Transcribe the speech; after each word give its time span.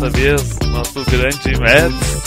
dessa 0.00 0.10
vez 0.10 0.58
nosso 0.70 1.04
grande 1.10 1.60
Mads. 1.60 2.26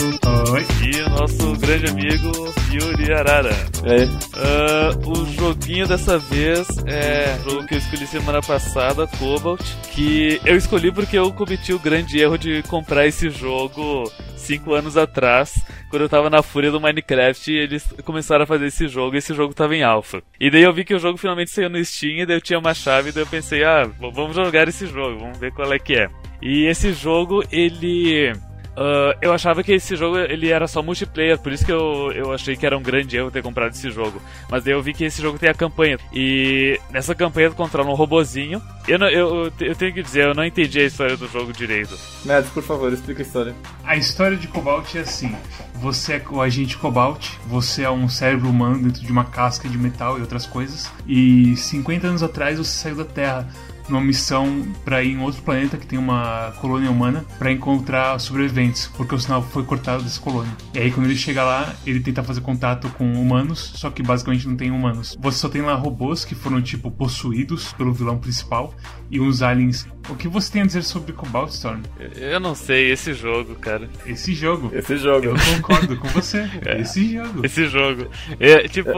Oi. 0.52 0.66
E 0.86 1.02
o 1.02 1.08
nosso 1.10 1.52
grande 1.56 1.90
amigo 1.90 2.54
Yuri 2.70 3.12
Arara. 3.12 3.50
Uh, 3.82 5.10
o 5.10 5.26
joguinho 5.32 5.88
dessa 5.88 6.16
vez 6.16 6.68
é 6.86 7.36
o 7.40 7.50
jogo 7.50 7.66
que 7.66 7.74
eu 7.74 7.78
escolhi 7.78 8.06
semana 8.06 8.40
passada, 8.40 9.08
Cobalt, 9.18 9.60
que 9.92 10.40
eu 10.44 10.56
escolhi 10.56 10.92
porque 10.92 11.18
eu 11.18 11.32
cometi 11.32 11.72
o 11.72 11.78
grande 11.80 12.20
erro 12.20 12.38
de 12.38 12.62
comprar 12.64 13.06
esse 13.06 13.28
jogo 13.28 14.08
cinco 14.36 14.74
anos 14.74 14.96
atrás, 14.96 15.54
quando 15.90 16.02
eu 16.02 16.08
tava 16.08 16.30
na 16.30 16.42
fúria 16.42 16.70
do 16.70 16.80
Minecraft 16.80 17.50
e 17.50 17.56
eles 17.56 17.84
começaram 18.04 18.44
a 18.44 18.46
fazer 18.46 18.66
esse 18.66 18.86
jogo 18.86 19.16
e 19.16 19.18
esse 19.18 19.34
jogo 19.34 19.52
tava 19.52 19.74
em 19.74 19.82
alpha. 19.82 20.22
E 20.38 20.48
daí 20.48 20.62
eu 20.62 20.72
vi 20.72 20.84
que 20.84 20.94
o 20.94 20.98
jogo 20.98 21.18
finalmente 21.18 21.50
saiu 21.50 21.70
no 21.70 21.84
Steam 21.84 22.18
e 22.18 22.26
daí 22.26 22.36
eu 22.36 22.40
tinha 22.40 22.58
uma 22.58 22.74
chave 22.74 23.08
e 23.08 23.12
daí 23.12 23.24
eu 23.24 23.28
pensei, 23.28 23.64
ah, 23.64 23.90
vamos 23.98 24.36
jogar 24.36 24.68
esse 24.68 24.86
jogo, 24.86 25.18
vamos 25.18 25.38
ver 25.38 25.52
qual 25.52 25.72
é 25.72 25.78
que 25.78 25.94
é. 25.94 26.08
E 26.44 26.66
esse 26.66 26.92
jogo, 26.92 27.42
ele 27.50 28.32
Uh, 28.74 29.14
eu 29.22 29.32
achava 29.32 29.62
que 29.62 29.72
esse 29.72 29.94
jogo 29.94 30.18
ele 30.18 30.50
era 30.50 30.66
só 30.66 30.82
multiplayer, 30.82 31.38
por 31.38 31.52
isso 31.52 31.64
que 31.64 31.70
eu, 31.70 32.10
eu 32.12 32.32
achei 32.32 32.56
que 32.56 32.66
era 32.66 32.76
um 32.76 32.82
grande 32.82 33.16
erro 33.16 33.30
ter 33.30 33.40
comprado 33.40 33.72
esse 33.72 33.88
jogo. 33.88 34.20
Mas 34.50 34.64
daí 34.64 34.72
eu 34.72 34.82
vi 34.82 34.92
que 34.92 35.04
esse 35.04 35.22
jogo 35.22 35.38
tem 35.38 35.48
a 35.48 35.54
campanha. 35.54 35.96
E 36.12 36.78
nessa 36.90 37.14
campanha 37.14 37.50
tu 37.50 37.56
controla 37.56 37.88
um 37.88 37.94
robozinho. 37.94 38.60
Eu, 38.88 38.98
não, 38.98 39.08
eu, 39.08 39.52
eu 39.60 39.74
tenho 39.76 39.94
que 39.94 40.02
dizer, 40.02 40.24
eu 40.24 40.34
não 40.34 40.44
entendi 40.44 40.80
a 40.80 40.86
história 40.86 41.16
do 41.16 41.28
jogo 41.28 41.52
direito. 41.52 41.96
Mads, 42.24 42.50
por 42.50 42.64
favor, 42.64 42.92
explica 42.92 43.22
a 43.22 43.26
história. 43.26 43.54
A 43.84 43.96
história 43.96 44.36
de 44.36 44.48
Cobalt 44.48 44.92
é 44.96 45.00
assim: 45.00 45.34
você 45.74 46.14
é 46.14 46.22
o 46.28 46.40
agente 46.40 46.76
Cobalt, 46.76 47.28
você 47.46 47.84
é 47.84 47.90
um 47.90 48.08
cérebro 48.08 48.48
humano 48.48 48.82
dentro 48.82 49.02
de 49.02 49.12
uma 49.12 49.24
casca 49.24 49.68
de 49.68 49.78
metal 49.78 50.18
e 50.18 50.20
outras 50.20 50.46
coisas. 50.46 50.90
E 51.06 51.56
50 51.56 52.08
anos 52.08 52.22
atrás 52.24 52.58
você 52.58 52.76
saiu 52.76 52.96
da 52.96 53.04
Terra 53.04 53.48
numa 53.88 54.00
missão 54.00 54.66
para 54.84 55.02
ir 55.02 55.12
em 55.12 55.20
outro 55.20 55.42
planeta 55.42 55.76
que 55.76 55.86
tem 55.86 55.98
uma 55.98 56.52
colônia 56.60 56.90
humana 56.90 57.24
para 57.38 57.52
encontrar 57.52 58.18
sobreviventes, 58.18 58.86
porque 58.96 59.14
o 59.14 59.18
sinal 59.18 59.42
foi 59.42 59.64
cortado 59.64 60.02
dessa 60.02 60.20
colônia. 60.20 60.52
E 60.72 60.78
aí 60.78 60.90
quando 60.90 61.06
ele 61.06 61.16
chega 61.16 61.42
lá, 61.44 61.74
ele 61.86 62.00
tenta 62.00 62.22
fazer 62.22 62.40
contato 62.40 62.88
com 62.90 63.12
humanos, 63.12 63.72
só 63.76 63.90
que 63.90 64.02
basicamente 64.02 64.48
não 64.48 64.56
tem 64.56 64.70
humanos. 64.70 65.16
Você 65.20 65.38
só 65.38 65.48
tem 65.48 65.62
lá 65.62 65.74
robôs 65.74 66.24
que 66.24 66.34
foram 66.34 66.60
tipo 66.62 66.90
possuídos 66.90 67.72
pelo 67.72 67.92
vilão 67.92 68.18
principal 68.18 68.74
e 69.10 69.20
uns 69.20 69.42
aliens. 69.42 69.86
O 70.08 70.14
que 70.14 70.28
você 70.28 70.52
tem 70.52 70.62
a 70.62 70.66
dizer 70.66 70.82
sobre 70.82 71.12
Cobalt 71.12 71.50
Storm? 71.50 71.80
Eu 72.16 72.38
não 72.38 72.54
sei, 72.54 72.90
esse 72.90 73.14
jogo, 73.14 73.54
cara. 73.54 73.88
Esse 74.04 74.34
jogo. 74.34 74.70
Esse 74.74 74.98
jogo. 74.98 75.26
Eu 75.26 75.34
concordo 75.56 75.96
com 75.96 76.08
você. 76.08 76.44
É. 76.64 76.80
Esse 76.80 77.12
jogo. 77.12 77.44
Esse 77.44 77.68
jogo. 77.68 78.06
É, 78.38 78.68
tipo, 78.68 78.90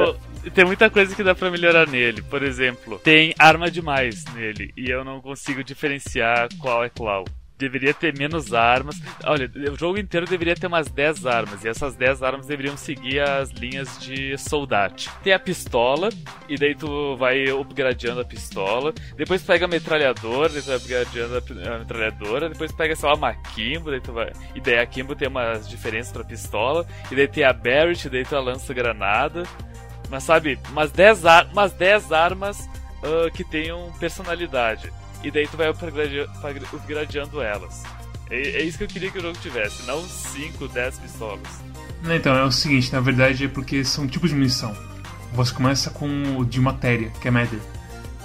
tem 0.51 0.65
muita 0.65 0.91
coisa 0.91 1.15
que 1.15 1.23
dá 1.23 1.35
para 1.35 1.51
melhorar 1.51 1.89
nele. 1.89 2.23
Por 2.23 2.43
exemplo, 2.43 2.99
tem 2.99 3.35
arma 3.39 3.71
demais 3.71 4.25
nele 4.35 4.73
e 4.77 4.91
eu 4.91 5.05
não 5.05 5.21
consigo 5.21 5.63
diferenciar 5.63 6.49
qual 6.59 6.85
é 6.85 6.89
qual 6.89 7.25
deveria 7.59 7.95
ter 7.95 8.17
menos 8.17 8.53
armas. 8.53 9.01
Olha, 9.25 9.51
o 9.73 9.77
jogo 9.77 9.99
inteiro 9.99 10.27
deveria 10.27 10.55
ter 10.55 10.67
umas 10.67 10.89
10 10.89 11.27
armas, 11.27 11.65
e 11.65 11.69
essas 11.69 11.95
10 11.95 12.23
armas 12.23 12.47
deveriam 12.47 12.77
seguir 12.77 13.21
as 13.21 13.51
linhas 13.51 13.99
de 13.99 14.37
soldate. 14.37 15.11
Tem 15.23 15.33
a 15.33 15.39
pistola, 15.39 16.11
e 16.49 16.57
daí 16.57 16.75
tu 16.75 17.17
vai 17.17 17.51
upgradeando 17.51 18.21
a 18.21 18.25
pistola. 18.25 18.93
Depois 19.17 19.43
pega 19.43 19.65
a 19.65 19.69
metralhadora, 19.69 20.49
daí 20.49 20.63
tu 20.63 20.69
vai 20.69 20.77
upgradeando 20.77 21.37
a 21.37 21.79
metralhadora. 21.79 22.49
Depois 22.49 22.73
pega, 22.73 22.95
sei 22.95 23.09
lá, 23.09 23.15
uma 23.15 23.35
Kimbo, 23.35 23.91
daí 23.91 24.01
tu 24.01 24.13
vai. 24.13 24.33
E 24.55 24.61
daí 24.61 24.79
a 24.79 24.87
Kimbo 24.87 25.15
tem 25.15 25.29
umas 25.29 25.69
diferenças 25.69 26.13
pra 26.13 26.25
pistola. 26.25 26.87
E 27.11 27.15
daí 27.15 27.29
tem 27.29 27.45
a 27.45 27.53
Barrett, 27.53 28.09
daí 28.09 28.25
tu 28.25 28.39
lança 28.39 28.75
granada. 28.75 29.45
Mas 30.11 30.25
sabe, 30.25 30.59
umas 30.71 30.91
10, 30.91 31.25
ar 31.27 31.49
umas 31.53 31.73
10 31.73 32.13
armas 32.13 32.69
uh, 33.03 33.31
que 33.33 33.45
tenham 33.45 33.93
personalidade. 33.99 34.93
E 35.23 35.31
daí 35.31 35.47
tu 35.47 35.57
vai 35.57 35.69
upgradeando 35.69 37.43
elas. 37.43 37.83
É, 38.31 38.37
é, 38.37 38.63
isso 38.63 38.79
que 38.79 38.85
eu 38.85 38.89
queria 38.89 39.11
que 39.11 39.19
o 39.19 39.23
jogo 39.23 39.39
tivesse, 39.39 39.87
não 39.87 40.03
5, 40.03 40.69
10 40.69 40.99
pistolas. 40.99 41.65
Então, 42.05 42.37
é 42.37 42.45
o 42.45 42.53
seguinte, 42.53 42.93
na 42.93 43.01
verdade 43.01 43.45
é 43.45 43.49
porque 43.49 43.85
são 43.85 44.07
tipos 44.07 44.31
de 44.31 44.37
munição. 44.37 44.77
Você 45.33 45.53
começa 45.53 45.91
com 45.91 46.39
o 46.39 46.45
de 46.45 46.61
matéria, 46.61 47.11
que 47.21 47.29
é 47.29 47.31
Matter. 47.31 47.61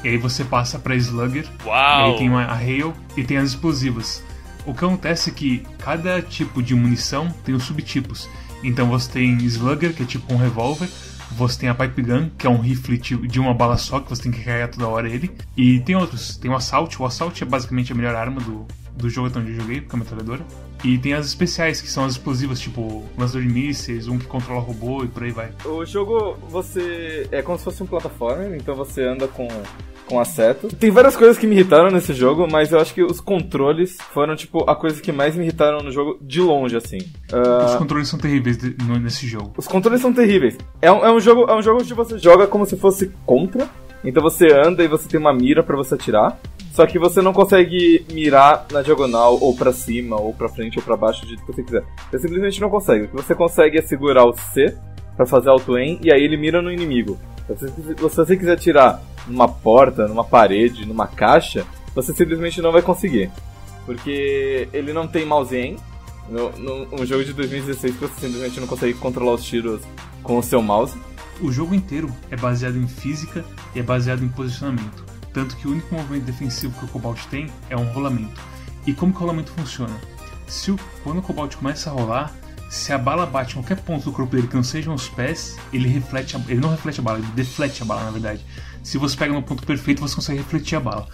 E 0.04 0.10
aí 0.10 0.18
você 0.18 0.44
passa 0.44 0.80
pra 0.80 0.96
Slugger. 0.96 1.48
Uau! 1.66 2.10
E 2.10 2.14
aí 2.14 2.18
tem 2.18 2.34
a 2.34 2.54
Hail 2.54 2.94
e 3.16 3.24
tem 3.24 3.38
as 3.38 3.50
explosivas. 3.50 4.24
O 4.66 4.74
que 4.74 4.86
acontece 4.86 5.30
é 5.30 5.34
que 5.34 5.66
cada 5.80 6.22
tipo 6.22 6.62
de 6.62 6.74
munição 6.76 7.30
tem 7.44 7.54
os 7.54 7.64
subtipos. 7.64 8.30
Então 8.64 8.88
você 8.88 9.12
tem 9.12 9.38
Slugger, 9.38 9.94
que 9.94 10.04
é 10.04 10.06
tipo 10.06 10.34
um 10.34 10.38
revólver, 10.38 10.90
você 11.36 11.60
tem 11.60 11.70
a 11.70 11.76
Pipe 11.76 12.02
Gun, 12.02 12.30
que 12.38 12.46
é 12.46 12.50
um 12.50 12.60
rifle 12.60 12.98
de 12.98 13.40
uma 13.40 13.54
bala 13.54 13.78
só, 13.78 14.00
que 14.00 14.10
você 14.10 14.24
tem 14.24 14.32
que 14.32 14.44
carregar 14.44 14.70
toda 14.70 14.88
hora 14.88 15.10
ele. 15.10 15.32
E 15.56 15.80
tem 15.80 15.96
outros. 15.96 16.38
Tem 16.38 16.50
o 16.52 16.56
Assault. 16.56 17.02
O 17.02 17.06
Assault 17.06 17.42
é 17.42 17.46
basicamente 17.46 17.92
a 17.92 17.96
melhor 17.96 18.16
arma 18.16 18.42
do, 18.42 18.68
do 18.96 19.10
jogo 19.10 19.28
até 19.28 19.40
onde 19.40 19.52
eu 19.52 19.62
joguei, 19.62 19.82
com 19.82 19.96
a 19.96 20.00
metralhadora. 20.00 20.46
E 20.84 20.98
tem 20.98 21.14
as 21.14 21.28
especiais, 21.28 21.80
que 21.80 21.90
são 21.90 22.06
as 22.06 22.14
explosivas, 22.14 22.60
tipo 22.60 23.04
lançador 23.18 23.44
de 23.44 23.54
mísseis, 23.54 24.08
um 24.08 24.18
que 24.18 24.26
controla 24.26 24.62
robô 24.62 25.04
e 25.04 25.08
por 25.08 25.24
aí 25.24 25.32
vai. 25.32 25.52
O 25.66 25.86
jogo, 25.86 26.38
você. 26.50 27.28
É 27.32 27.42
como 27.42 27.58
se 27.58 27.64
fosse 27.64 27.84
um 27.84 27.86
plataforma, 27.86 28.56
então 28.56 28.76
você 28.76 29.04
anda 29.04 29.28
com 29.28 29.48
com 30.12 30.20
a 30.20 30.26
seta. 30.26 30.68
Tem 30.68 30.92
várias 30.92 31.16
coisas 31.16 31.38
que 31.38 31.48
me 31.48 31.56
irritaram 31.56 31.90
nesse 31.90 32.14
jogo, 32.14 32.46
mas 32.52 32.74
eu 32.74 32.80
acho 32.80 32.94
que 32.94 33.02
os 33.02 33.22
controles 33.22 33.98
foram, 34.14 34.36
tipo, 34.36 34.70
a 34.70 34.76
coisa 34.76 35.02
que 35.02 35.12
mais 35.12 35.38
me 35.38 35.44
irritaram 35.44 35.80
no 35.80 35.90
jogo 35.90 36.18
de 36.22 36.42
longe, 36.42 36.76
assim. 36.76 36.98
Uh... 37.32 37.66
Os 37.66 37.76
controles 37.76 38.10
são 38.10 38.20
terríveis 38.20 38.58
nesse 39.02 39.26
jogo. 39.26 39.54
Os 39.56 39.68
controles 39.68 40.02
são 40.02 40.12
terríveis. 40.12 40.58
É 40.82 40.92
um, 40.92 41.06
é 41.06 41.12
um 41.12 41.20
jogo 41.20 41.50
é 41.50 41.56
um 41.56 41.62
jogo 41.62 41.82
onde 41.82 41.94
você 41.94 42.18
joga 42.20 42.46
como 42.46 42.66
se 42.66 42.76
fosse 42.76 43.12
contra. 43.26 43.70
Então 44.04 44.22
você 44.22 44.48
anda 44.52 44.84
e 44.84 44.88
você 44.88 45.08
tem 45.08 45.20
uma 45.20 45.34
mira 45.34 45.64
para 45.64 45.78
você 45.78 45.94
atirar. 45.94 46.40
Só 46.72 46.86
que 46.86 46.98
você 46.98 47.22
não 47.22 47.34
consegue 47.34 48.06
mirar 48.12 48.66
na 48.72 48.82
diagonal, 48.82 49.38
ou 49.42 49.56
para 49.56 49.74
cima, 49.74 50.20
ou 50.20 50.34
para 50.34 50.48
frente, 50.48 50.80
ou 50.80 50.84
para 50.84 50.96
baixo, 50.96 51.22
do 51.22 51.28
jeito 51.28 51.46
que 51.46 51.54
você 51.54 51.64
quiser. 51.64 51.84
Você 52.10 52.20
simplesmente 52.20 52.62
não 52.62 52.70
consegue. 52.70 53.06
O 53.06 53.08
que 53.10 53.16
você 53.16 53.36
consegue 53.36 53.78
é 53.78 53.82
segurar 53.82 54.26
o 54.26 54.34
C 54.34 54.76
para 55.18 55.26
fazer 55.26 55.50
auto-aim, 55.50 56.00
e 56.02 56.12
aí 56.12 56.24
ele 56.24 56.38
mira 56.38 56.62
no 56.62 56.72
inimigo. 56.72 57.20
Se 57.58 57.94
você 57.96 58.38
quiser 58.38 58.58
tirar 58.58 59.02
numa 59.28 59.48
porta, 59.48 60.08
numa 60.08 60.24
parede, 60.24 60.86
numa 60.86 61.08
caixa, 61.08 61.66
você 61.94 62.14
simplesmente 62.14 62.62
não 62.62 62.72
vai 62.72 62.82
conseguir. 62.82 63.30
Porque 63.86 64.70
ele 64.72 64.94
não 64.94 65.08
tem 65.08 65.26
mouse 65.26 65.56
aim. 65.56 65.78
No, 66.30 67.06
jogo 67.06 67.26
de 67.26 67.34
2016 67.34 67.96
que 67.96 68.00
você 68.00 68.28
simplesmente 68.28 68.60
não 68.60 68.68
consegue 68.68 68.94
controlar 68.94 69.34
os 69.34 69.44
tiros 69.44 69.82
com 70.24 70.38
o 70.38 70.44
seu 70.44 70.62
mouse. 70.62 70.98
O 71.42 71.52
jogo 71.52 71.76
inteiro 71.76 72.10
é 72.30 72.38
baseado 72.38 72.78
em 72.78 72.88
física 72.88 73.44
e 73.76 73.80
é 73.80 73.84
baseado 73.84 74.24
em 74.24 74.30
posicionamento. 74.30 75.11
Tanto 75.34 75.56
que 75.56 75.68
o 75.68 75.72
único 75.72 75.94
movimento 75.96 76.26
defensivo 76.26 76.78
que 76.78 76.86
o 76.86 76.88
Cobalt 76.88 77.26
tem 77.26 77.48
é 77.70 77.78
um 77.78 77.92
rolamento. 77.92 78.42
E 78.86 78.94
como 78.94 79.14
que 79.14 79.18
o 79.20 79.22
rolamento 79.22 79.52
funciona? 79.52 79.96
Se 80.48 80.72
o, 80.72 80.80
quando 81.04 81.20
o 81.20 81.22
Cobalt 81.22 81.56
começa 81.56 81.90
a 81.90 81.94
rolar, 81.94 82.34
se 82.70 82.94
a 82.94 82.98
bala 82.98 83.26
bate 83.26 83.52
em 83.52 83.62
qualquer 83.62 83.82
ponto 83.82 84.06
do 84.06 84.12
corpo 84.12 84.36
dele 84.36 84.48
que 84.48 84.56
não 84.56 84.64
sejam 84.64 84.94
os 84.94 85.10
pés, 85.10 85.58
ele 85.74 85.88
reflete 85.88 86.38
a, 86.38 86.42
ele 86.48 86.60
não 86.60 86.72
reflete 86.72 87.00
a 87.00 87.04
bala, 87.04 87.20
ele 87.20 87.28
deflete 87.36 87.82
a 87.82 87.86
bala 87.86 88.06
na 88.06 88.12
verdade. 88.12 88.46
Se 88.82 88.98
você 88.98 89.16
pega 89.16 89.34
no 89.34 89.44
ponto 89.44 89.66
perfeito, 89.66 90.00
você 90.00 90.16
consegue 90.16 90.40
refletir 90.40 90.78
a 90.78 90.80
bala. 90.80 91.08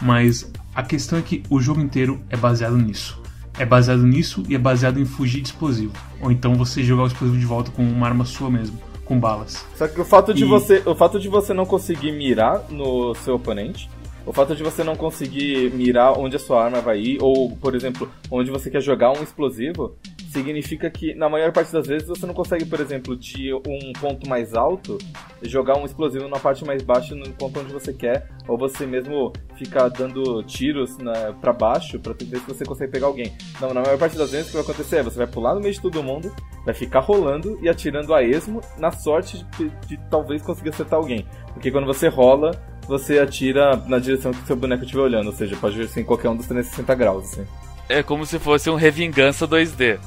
Mas 0.00 0.50
a 0.74 0.82
questão 0.82 1.18
é 1.18 1.22
que 1.22 1.42
o 1.48 1.60
jogo 1.60 1.80
inteiro 1.80 2.22
é 2.28 2.36
baseado 2.36 2.76
nisso. 2.76 3.20
É 3.58 3.64
baseado 3.64 4.06
nisso 4.06 4.44
e 4.48 4.54
é 4.54 4.58
baseado 4.58 5.00
em 5.00 5.04
fugir 5.04 5.40
de 5.40 5.48
explosivo. 5.48 5.92
Ou 6.20 6.30
então 6.30 6.54
você 6.54 6.84
jogar 6.84 7.04
o 7.04 7.06
explosivo 7.06 7.38
de 7.38 7.46
volta 7.46 7.70
com 7.70 7.82
uma 7.82 8.06
arma 8.06 8.24
sua 8.24 8.50
mesmo, 8.50 8.78
com 9.08 9.18
balas. 9.18 9.64
Só 9.74 9.88
que 9.88 10.00
o 10.00 10.04
fato 10.04 10.34
de, 10.34 10.44
e... 10.44 10.46
você, 10.46 10.82
o 10.84 10.94
fato 10.94 11.18
de 11.18 11.28
você 11.28 11.54
não 11.54 11.64
conseguir 11.64 12.12
mirar 12.12 12.62
no 12.70 13.14
seu 13.14 13.36
oponente 13.36 13.88
o 14.28 14.32
fato 14.32 14.54
de 14.54 14.62
você 14.62 14.84
não 14.84 14.94
conseguir 14.94 15.72
mirar 15.72 16.18
onde 16.18 16.36
a 16.36 16.38
sua 16.38 16.62
arma 16.62 16.82
vai 16.82 17.00
ir, 17.00 17.18
ou, 17.22 17.56
por 17.56 17.74
exemplo, 17.74 18.10
onde 18.30 18.50
você 18.50 18.68
quer 18.68 18.82
jogar 18.82 19.10
um 19.10 19.22
explosivo, 19.22 19.96
significa 20.30 20.90
que 20.90 21.14
na 21.14 21.28
maior 21.28 21.52
parte 21.52 21.72
das 21.72 21.86
vezes 21.86 22.08
você 22.08 22.26
não 22.26 22.34
consegue, 22.34 22.64
por 22.64 22.80
exemplo, 22.80 23.16
de 23.16 23.52
um 23.54 23.92
ponto 23.98 24.28
mais 24.28 24.54
alto 24.54 24.98
jogar 25.42 25.76
um 25.78 25.84
explosivo 25.84 26.28
na 26.28 26.38
parte 26.38 26.64
mais 26.64 26.82
baixa 26.82 27.14
no 27.14 27.28
ponto 27.32 27.60
onde 27.60 27.72
você 27.72 27.92
quer, 27.92 28.28
ou 28.46 28.58
você 28.58 28.86
mesmo 28.86 29.32
ficar 29.56 29.88
dando 29.88 30.42
tiros 30.42 30.98
na, 30.98 31.32
pra 31.32 31.52
baixo 31.52 31.98
pra 31.98 32.12
ver 32.12 32.38
se 32.40 32.46
você 32.46 32.64
consegue 32.64 32.92
pegar 32.92 33.06
alguém. 33.06 33.32
Não, 33.60 33.72
na 33.72 33.82
maior 33.82 33.98
parte 33.98 34.16
das 34.16 34.30
vezes 34.30 34.46
o 34.46 34.50
que 34.50 34.56
vai 34.56 34.62
acontecer 34.62 34.96
é 34.96 35.02
você 35.02 35.18
vai 35.18 35.26
pular 35.26 35.54
no 35.54 35.60
meio 35.60 35.72
de 35.72 35.80
todo 35.80 36.02
mundo, 36.02 36.32
vai 36.64 36.74
ficar 36.74 37.00
rolando 37.00 37.58
e 37.62 37.68
atirando 37.68 38.14
a 38.14 38.22
esmo 38.22 38.60
na 38.78 38.90
sorte 38.90 39.44
de, 39.56 39.68
de, 39.68 39.86
de 39.86 39.96
talvez 40.10 40.42
conseguir 40.42 40.70
acertar 40.70 40.98
alguém. 40.98 41.26
Porque 41.54 41.70
quando 41.70 41.86
você 41.86 42.08
rola, 42.08 42.50
você 42.86 43.18
atira 43.18 43.76
na 43.86 43.98
direção 43.98 44.32
que 44.32 44.46
seu 44.46 44.56
boneco 44.56 44.82
estiver 44.82 45.02
olhando, 45.02 45.26
ou 45.26 45.32
seja, 45.32 45.56
pode 45.56 45.86
ser 45.88 46.00
em 46.00 46.04
qualquer 46.04 46.28
um 46.28 46.36
dos 46.36 46.46
360 46.46 46.94
graus, 46.94 47.24
assim. 47.32 47.46
É 47.88 48.02
como 48.02 48.26
se 48.26 48.38
fosse 48.38 48.68
um 48.68 48.74
Revingança 48.74 49.48
2D. 49.48 49.98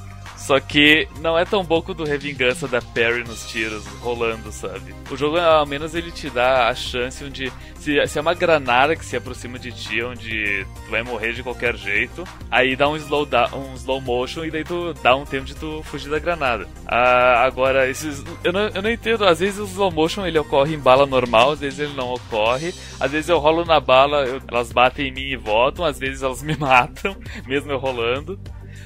Só 0.41 0.59
que 0.59 1.07
não 1.19 1.37
é 1.37 1.45
tão 1.45 1.63
bom 1.63 1.81
quanto 1.81 2.03
Revingança 2.03 2.67
da 2.67 2.81
Perry 2.81 3.23
nos 3.23 3.47
tiros 3.47 3.85
rolando, 4.01 4.51
sabe? 4.51 4.93
O 5.09 5.15
jogo, 5.15 5.37
ao 5.37 5.67
menos, 5.67 5.93
ele 5.93 6.11
te 6.11 6.29
dá 6.29 6.67
a 6.67 6.75
chance 6.75 7.23
onde. 7.23 7.53
Se, 7.75 8.05
se 8.07 8.17
é 8.17 8.21
uma 8.21 8.33
granada 8.33 8.95
que 8.95 9.05
se 9.05 9.15
aproxima 9.15 9.57
de 9.57 9.71
ti, 9.71 10.03
onde 10.03 10.65
tu 10.85 10.91
vai 10.91 11.03
morrer 11.03 11.33
de 11.33 11.41
qualquer 11.41 11.75
jeito, 11.75 12.23
aí 12.49 12.75
dá 12.75 12.87
um 12.87 12.95
slow, 12.95 13.27
um 13.53 13.73
slow 13.75 14.01
motion 14.01 14.43
e 14.43 14.51
daí 14.51 14.63
tu 14.63 14.93
dá 15.01 15.15
um 15.15 15.25
tempo 15.25 15.45
de 15.45 15.55
tu 15.55 15.81
fugir 15.83 16.09
da 16.09 16.19
granada. 16.19 16.67
Ah, 16.87 17.43
agora, 17.43 17.87
esses. 17.89 18.23
Eu 18.43 18.51
não, 18.51 18.67
eu 18.69 18.81
não 18.81 18.91
entendo, 18.91 19.25
às 19.25 19.39
vezes 19.39 19.59
o 19.59 19.65
slow 19.65 19.91
motion 19.91 20.25
ele 20.25 20.39
ocorre 20.39 20.75
em 20.75 20.79
bala 20.79 21.05
normal, 21.05 21.51
às 21.51 21.59
vezes 21.59 21.79
ele 21.79 21.93
não 21.93 22.13
ocorre, 22.13 22.73
às 22.99 23.11
vezes 23.11 23.29
eu 23.29 23.37
rolo 23.37 23.63
na 23.63 23.79
bala, 23.79 24.25
eu, 24.25 24.41
elas 24.47 24.71
batem 24.71 25.07
em 25.07 25.11
mim 25.11 25.29
e 25.29 25.35
voltam, 25.35 25.85
às 25.85 25.99
vezes 25.99 26.23
elas 26.23 26.41
me 26.43 26.55
matam, 26.57 27.15
mesmo 27.47 27.71
eu 27.71 27.77
rolando. 27.77 28.39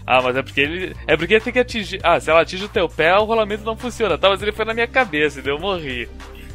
Ah, 0.05 0.21
mas 0.21 0.35
é 0.35 0.43
porque 0.43 0.61
ele. 0.61 0.95
É 1.07 1.17
porque 1.17 1.39
tem 1.39 1.51
que 1.51 1.59
atingir. 1.59 1.99
Ah, 2.03 2.19
se 2.19 2.29
ela 2.29 2.41
atinge 2.41 2.65
o 2.65 2.69
teu 2.69 2.87
pé, 2.87 3.15
o 3.15 3.25
rolamento 3.25 3.63
não 3.63 3.75
funciona, 3.75 4.17
tá? 4.17 4.29
Mas 4.29 4.41
ele 4.41 4.51
foi 4.51 4.65
na 4.65 4.73
minha 4.73 4.87
cabeça, 4.87 5.41
e 5.43 5.47
eu 5.47 5.59
morri. 5.59 6.07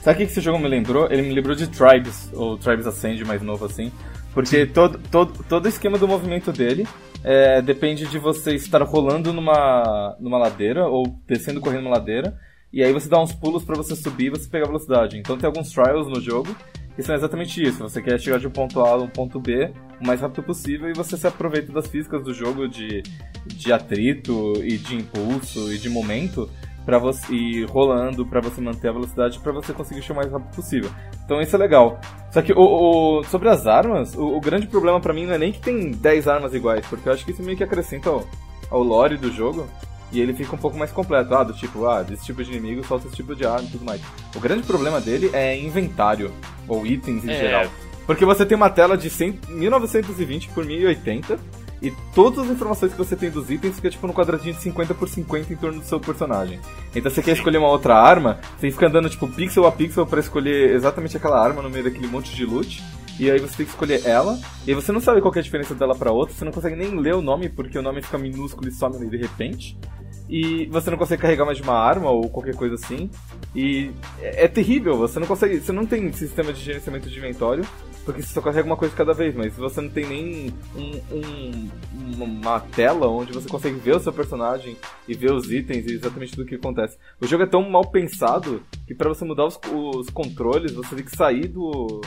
Sabe 0.02 0.14
o 0.14 0.16
que 0.18 0.32
esse 0.32 0.40
jogo 0.40 0.58
me 0.58 0.68
lembrou? 0.68 1.10
Ele 1.10 1.22
me 1.22 1.34
lembrou 1.34 1.54
de 1.54 1.66
Tribes, 1.66 2.30
ou 2.32 2.56
Tribes 2.56 2.86
Ascend 2.86 3.22
mais 3.24 3.42
novo 3.42 3.64
assim. 3.66 3.92
Porque 4.32 4.64
todo, 4.64 4.98
todo, 5.10 5.44
todo 5.44 5.64
o 5.66 5.68
esquema 5.68 5.98
do 5.98 6.06
movimento 6.06 6.52
dele 6.52 6.86
é, 7.24 7.60
depende 7.60 8.06
de 8.06 8.18
você 8.18 8.54
estar 8.54 8.82
rolando 8.82 9.32
numa, 9.32 10.16
numa 10.20 10.38
ladeira, 10.38 10.86
ou 10.86 11.04
descendo 11.26 11.60
correndo 11.60 11.82
uma 11.82 11.96
ladeira, 11.96 12.38
e 12.72 12.82
aí 12.82 12.92
você 12.92 13.08
dá 13.08 13.20
uns 13.20 13.32
pulos 13.32 13.64
para 13.64 13.76
você 13.76 13.96
subir 13.96 14.26
e 14.26 14.30
você 14.30 14.48
pegar 14.48 14.66
velocidade. 14.66 15.18
Então 15.18 15.36
tem 15.36 15.46
alguns 15.46 15.70
trials 15.70 16.06
no 16.06 16.20
jogo 16.20 16.54
que 17.00 17.06
são 17.06 17.14
exatamente 17.14 17.62
isso. 17.62 17.78
Você 17.78 18.02
quer 18.02 18.20
chegar 18.20 18.38
de 18.38 18.46
um 18.46 18.50
ponto 18.50 18.80
A 18.80 18.90
a 18.90 18.96
um 18.96 19.08
ponto 19.08 19.40
B 19.40 19.72
o 20.00 20.06
mais 20.06 20.20
rápido 20.20 20.42
possível 20.42 20.88
e 20.88 20.92
você 20.92 21.16
se 21.16 21.26
aproveita 21.26 21.72
das 21.72 21.86
físicas 21.86 22.22
do 22.22 22.32
jogo 22.32 22.68
de, 22.68 23.02
de 23.46 23.72
atrito 23.72 24.52
e 24.62 24.76
de 24.76 24.96
impulso 24.96 25.72
e 25.72 25.78
de 25.78 25.88
momento 25.88 26.48
para 26.84 26.98
você 26.98 27.32
ir 27.32 27.64
rolando 27.66 28.26
para 28.26 28.40
você 28.40 28.60
manter 28.60 28.88
a 28.88 28.92
velocidade 28.92 29.38
para 29.38 29.52
você 29.52 29.72
conseguir 29.72 30.02
chegar 30.02 30.14
o 30.14 30.16
mais 30.16 30.32
rápido 30.32 30.54
possível. 30.54 30.90
Então 31.24 31.40
isso 31.40 31.54
é 31.56 31.58
legal. 31.58 31.98
Só 32.30 32.42
que 32.42 32.52
o, 32.52 33.20
o 33.20 33.24
sobre 33.24 33.48
as 33.48 33.66
armas, 33.66 34.14
o, 34.14 34.36
o 34.36 34.40
grande 34.40 34.66
problema 34.66 35.00
para 35.00 35.14
mim 35.14 35.26
não 35.26 35.34
é 35.34 35.38
nem 35.38 35.52
que 35.52 35.60
tem 35.60 35.90
10 35.90 36.28
armas 36.28 36.54
iguais, 36.54 36.84
porque 36.86 37.08
eu 37.08 37.12
acho 37.12 37.24
que 37.24 37.32
isso 37.32 37.42
meio 37.42 37.56
que 37.56 37.64
acrescenta 37.64 38.10
ao, 38.10 38.24
ao 38.70 38.82
lore 38.82 39.16
do 39.16 39.30
jogo. 39.30 39.66
E 40.12 40.20
ele 40.20 40.34
fica 40.34 40.54
um 40.54 40.58
pouco 40.58 40.76
mais 40.76 40.90
completo. 40.90 41.34
Ah, 41.34 41.44
do 41.44 41.52
tipo, 41.52 41.86
ah, 41.86 42.02
desse 42.02 42.24
tipo 42.24 42.42
de 42.42 42.50
inimigo 42.50 42.84
solta 42.86 43.06
esse 43.06 43.16
tipo 43.16 43.34
de 43.34 43.46
arma 43.46 43.66
e 43.68 43.70
tudo 43.70 43.84
mais. 43.84 44.00
O 44.34 44.40
grande 44.40 44.66
problema 44.66 45.00
dele 45.00 45.30
é 45.32 45.58
inventário, 45.58 46.32
ou 46.66 46.86
itens 46.86 47.24
em 47.24 47.30
é. 47.30 47.38
geral. 47.38 47.66
Porque 48.06 48.24
você 48.24 48.44
tem 48.44 48.56
uma 48.56 48.70
tela 48.70 48.96
de 48.96 49.08
100, 49.08 49.40
1920 49.48 50.48
por 50.48 50.64
1080 50.64 51.38
e 51.82 51.90
todas 52.14 52.44
as 52.44 52.50
informações 52.50 52.92
que 52.92 52.98
você 52.98 53.16
tem 53.16 53.30
dos 53.30 53.50
itens 53.50 53.76
fica 53.76 53.88
tipo 53.88 54.06
no 54.06 54.12
quadradinho 54.12 54.54
de 54.54 54.60
50 54.60 54.94
por 54.94 55.08
50 55.08 55.52
em 55.52 55.56
torno 55.56 55.80
do 55.80 55.86
seu 55.86 55.98
personagem. 55.98 56.60
Então 56.94 57.10
você 57.10 57.22
quer 57.22 57.32
escolher 57.32 57.58
uma 57.58 57.68
outra 57.68 57.94
arma, 57.94 58.38
você 58.58 58.70
fica 58.70 58.86
andando 58.86 59.08
tipo 59.08 59.26
pixel 59.28 59.66
a 59.66 59.72
pixel 59.72 60.06
para 60.06 60.20
escolher 60.20 60.74
exatamente 60.74 61.16
aquela 61.16 61.42
arma 61.42 61.62
no 61.62 61.70
meio 61.70 61.84
daquele 61.84 62.06
monte 62.06 62.34
de 62.34 62.44
loot. 62.44 62.82
E 63.18 63.30
aí 63.30 63.38
você 63.38 63.58
tem 63.58 63.66
que 63.66 63.72
escolher 63.72 64.06
ela, 64.06 64.38
e 64.66 64.72
você 64.72 64.90
não 64.92 65.00
sabe 65.00 65.20
qual 65.20 65.34
é 65.34 65.40
a 65.40 65.42
diferença 65.42 65.74
dela 65.74 65.94
para 65.94 66.10
outra, 66.10 66.34
você 66.34 66.42
não 66.42 66.52
consegue 66.52 66.74
nem 66.74 66.98
ler 66.98 67.14
o 67.14 67.20
nome 67.20 67.50
porque 67.50 67.78
o 67.78 67.82
nome 67.82 68.00
fica 68.00 68.16
minúsculo 68.16 68.66
e 68.66 68.72
some 68.72 68.98
de 69.06 69.16
repente 69.18 69.76
e 70.30 70.66
você 70.66 70.88
não 70.90 70.96
consegue 70.96 71.20
carregar 71.20 71.44
mais 71.44 71.58
uma 71.58 71.74
arma 71.74 72.08
ou 72.08 72.30
qualquer 72.30 72.54
coisa 72.54 72.76
assim. 72.76 73.10
E 73.52 73.90
é, 74.20 74.44
é, 74.44 74.48
terrível, 74.48 74.96
você 74.96 75.18
não 75.18 75.26
consegue. 75.26 75.60
Você 75.60 75.72
não 75.72 75.84
tem 75.84 76.12
sistema 76.12 76.52
de 76.52 76.60
gerenciamento 76.60 77.10
de 77.10 77.18
inventório, 77.18 77.66
porque 78.04 78.22
você 78.22 78.32
só 78.32 78.40
carrega 78.40 78.64
uma 78.64 78.76
coisa 78.76 78.94
cada 78.94 79.12
vez, 79.12 79.34
mas 79.34 79.56
você 79.56 79.80
não 79.80 79.90
tem 79.90 80.06
nem 80.06 80.54
um, 80.76 81.00
um, 81.16 82.22
uma 82.22 82.60
tela 82.60 83.08
onde 83.08 83.32
você 83.32 83.48
consegue 83.48 83.80
ver 83.80 83.96
o 83.96 84.00
seu 84.00 84.12
personagem 84.12 84.76
e 85.08 85.14
ver 85.14 85.32
os 85.32 85.50
itens 85.50 85.84
e 85.86 85.94
exatamente 85.94 86.30
tudo 86.30 86.44
o 86.44 86.46
que 86.46 86.54
acontece. 86.54 86.96
O 87.20 87.26
jogo 87.26 87.42
é 87.42 87.46
tão 87.46 87.68
mal 87.68 87.90
pensado 87.90 88.62
que 88.86 88.94
para 88.94 89.08
você 89.08 89.24
mudar 89.24 89.46
os, 89.46 89.58
os 89.72 90.10
controles, 90.10 90.70
você 90.70 90.94
tem 90.94 91.04
que 91.04 91.16
sair 91.16 91.48
do, 91.48 92.00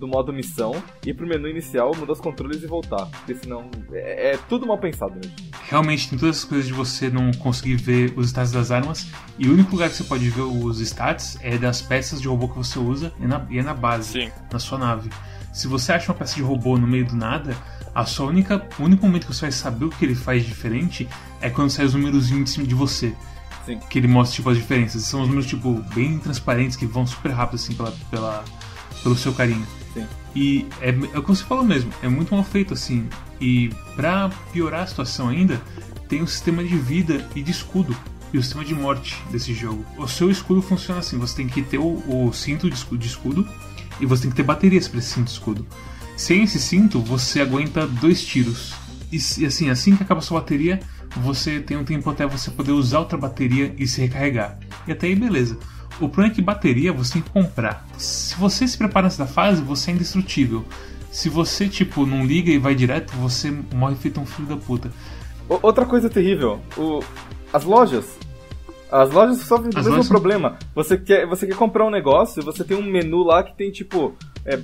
do 0.00 0.08
modo 0.08 0.32
missão, 0.32 0.82
ir 1.04 1.12
pro 1.12 1.26
menu 1.26 1.46
inicial, 1.46 1.94
mudar 1.94 2.14
os 2.14 2.20
controles 2.20 2.62
e 2.62 2.66
voltar. 2.66 3.04
Porque 3.06 3.34
senão 3.34 3.70
é, 3.92 4.32
é 4.32 4.38
tudo 4.48 4.66
mal 4.66 4.78
pensado 4.78 5.14
mesmo. 5.14 5.32
Realmente 5.68 6.08
tem 6.08 6.18
todas 6.18 6.38
as 6.38 6.44
coisas 6.44 6.66
de 6.66 6.72
você 6.72 7.10
não 7.10 7.30
conseguir 7.32 7.76
ver 7.76 8.14
os 8.16 8.28
stats 8.28 8.50
das 8.50 8.70
armas. 8.70 9.06
E 9.38 9.46
o 9.46 9.52
único 9.52 9.72
lugar 9.72 9.90
que 9.90 9.96
você 9.96 10.04
pode 10.04 10.28
ver 10.30 10.40
os 10.40 10.80
stats 10.80 11.38
é 11.42 11.58
das 11.58 11.82
peças 11.82 12.18
de 12.20 12.26
robô 12.26 12.48
que 12.48 12.56
você 12.56 12.78
usa 12.78 13.12
e, 13.20 13.26
na, 13.26 13.46
e 13.50 13.58
é 13.58 13.62
na 13.62 13.74
base, 13.74 14.12
Sim. 14.12 14.32
na 14.50 14.58
sua 14.58 14.78
nave. 14.78 15.10
Se 15.52 15.68
você 15.68 15.92
acha 15.92 16.10
uma 16.10 16.18
peça 16.18 16.36
de 16.36 16.42
robô 16.42 16.78
no 16.78 16.86
meio 16.86 17.04
do 17.04 17.14
nada, 17.14 17.54
a 17.94 18.06
sua 18.06 18.26
única, 18.26 18.66
o 18.78 18.84
único 18.84 19.04
momento 19.04 19.26
que 19.26 19.34
você 19.34 19.42
vai 19.42 19.52
saber 19.52 19.84
o 19.84 19.90
que 19.90 20.02
ele 20.02 20.14
faz 20.14 20.46
diferente 20.46 21.06
é 21.42 21.50
quando 21.50 21.68
sai 21.68 21.84
os 21.84 21.92
números 21.92 22.30
em 22.30 22.46
cima 22.46 22.66
de 22.66 22.74
você. 22.74 23.14
Sim. 23.66 23.78
Que 23.90 23.98
ele 23.98 24.08
mostra 24.08 24.36
tipo 24.36 24.48
as 24.48 24.56
diferenças. 24.56 25.02
São 25.02 25.20
os 25.20 25.28
números 25.28 25.46
tipo 25.46 25.74
bem 25.94 26.18
transparentes 26.18 26.74
que 26.74 26.86
vão 26.86 27.06
super 27.06 27.32
rápido 27.32 27.56
assim 27.56 27.74
pela, 27.74 27.92
pela 28.10 28.44
pelo 29.02 29.16
seu 29.16 29.32
carinho. 29.32 29.66
E 30.34 30.66
é, 30.80 30.90
é 30.90 31.18
o 31.18 31.22
que 31.22 31.28
você 31.28 31.44
falou 31.44 31.64
mesmo, 31.64 31.92
é 32.02 32.08
muito 32.08 32.34
mal 32.34 32.44
feito 32.44 32.74
assim. 32.74 33.08
E 33.40 33.70
para 33.96 34.30
piorar 34.52 34.82
a 34.82 34.86
situação 34.86 35.28
ainda, 35.28 35.60
tem 36.08 36.22
um 36.22 36.26
sistema 36.26 36.62
de 36.62 36.76
vida 36.76 37.26
e 37.34 37.42
de 37.42 37.50
escudo 37.50 37.96
e 38.32 38.38
o 38.38 38.42
sistema 38.42 38.64
de 38.64 38.74
morte 38.74 39.16
desse 39.30 39.52
jogo. 39.52 39.84
O 39.96 40.06
seu 40.06 40.30
escudo 40.30 40.62
funciona 40.62 41.00
assim: 41.00 41.18
você 41.18 41.36
tem 41.36 41.48
que 41.48 41.62
ter 41.62 41.78
o, 41.78 42.02
o 42.06 42.32
cinto 42.32 42.68
de 42.68 42.76
escudo, 42.76 42.98
de 42.98 43.08
escudo, 43.08 43.48
e 44.00 44.06
você 44.06 44.22
tem 44.22 44.30
que 44.30 44.36
ter 44.36 44.42
baterias 44.42 44.88
para 44.88 44.98
esse 44.98 45.14
cinto 45.14 45.26
de 45.26 45.32
escudo. 45.32 45.66
Sem 46.16 46.42
esse 46.42 46.60
cinto, 46.60 47.00
você 47.00 47.40
aguenta 47.40 47.86
dois 47.86 48.24
tiros. 48.24 48.74
E 49.10 49.16
assim, 49.44 49.70
assim 49.70 49.96
que 49.96 50.02
acaba 50.02 50.20
a 50.20 50.22
sua 50.22 50.40
bateria, 50.40 50.80
você 51.16 51.58
tem 51.58 51.76
um 51.76 51.84
tempo 51.84 52.08
até 52.08 52.26
você 52.26 52.50
poder 52.50 52.72
usar 52.72 53.00
outra 53.00 53.18
bateria 53.18 53.74
e 53.76 53.86
se 53.86 54.00
recarregar. 54.00 54.58
E 54.86 54.92
até 54.92 55.08
aí, 55.08 55.16
beleza. 55.16 55.58
O 56.00 56.08
problema 56.08 56.32
é 56.32 56.34
que 56.34 56.42
bateria 56.42 56.92
você 56.92 57.14
tem 57.14 57.22
que 57.22 57.30
comprar. 57.30 57.86
Se 57.98 58.34
você 58.36 58.66
se 58.66 58.76
prepara 58.76 59.04
nessa 59.04 59.26
fase, 59.26 59.60
você 59.60 59.90
é 59.90 59.94
indestrutível. 59.94 60.64
Se 61.10 61.28
você, 61.28 61.68
tipo, 61.68 62.06
não 62.06 62.24
liga 62.24 62.50
e 62.50 62.58
vai 62.58 62.74
direto, 62.74 63.12
você 63.16 63.52
morre 63.74 63.96
feito 63.96 64.20
um 64.20 64.26
filho 64.26 64.48
da 64.48 64.56
puta. 64.56 64.90
Outra 65.48 65.84
coisa 65.84 66.08
terrível, 66.08 66.60
o... 66.76 67.00
as 67.52 67.64
lojas. 67.64 68.16
As 68.90 69.10
lojas 69.10 69.38
sofrem 69.38 69.70
do 69.70 69.78
as 69.78 69.86
mesmo 69.86 70.08
problema. 70.08 70.58
Você 70.74 70.96
quer, 70.96 71.26
você 71.26 71.46
quer 71.46 71.56
comprar 71.56 71.84
um 71.86 71.90
negócio, 71.90 72.42
você 72.42 72.64
tem 72.64 72.76
um 72.76 72.82
menu 72.82 73.22
lá 73.22 73.42
que 73.42 73.56
tem, 73.56 73.70
tipo, 73.70 74.14
é, 74.44 74.58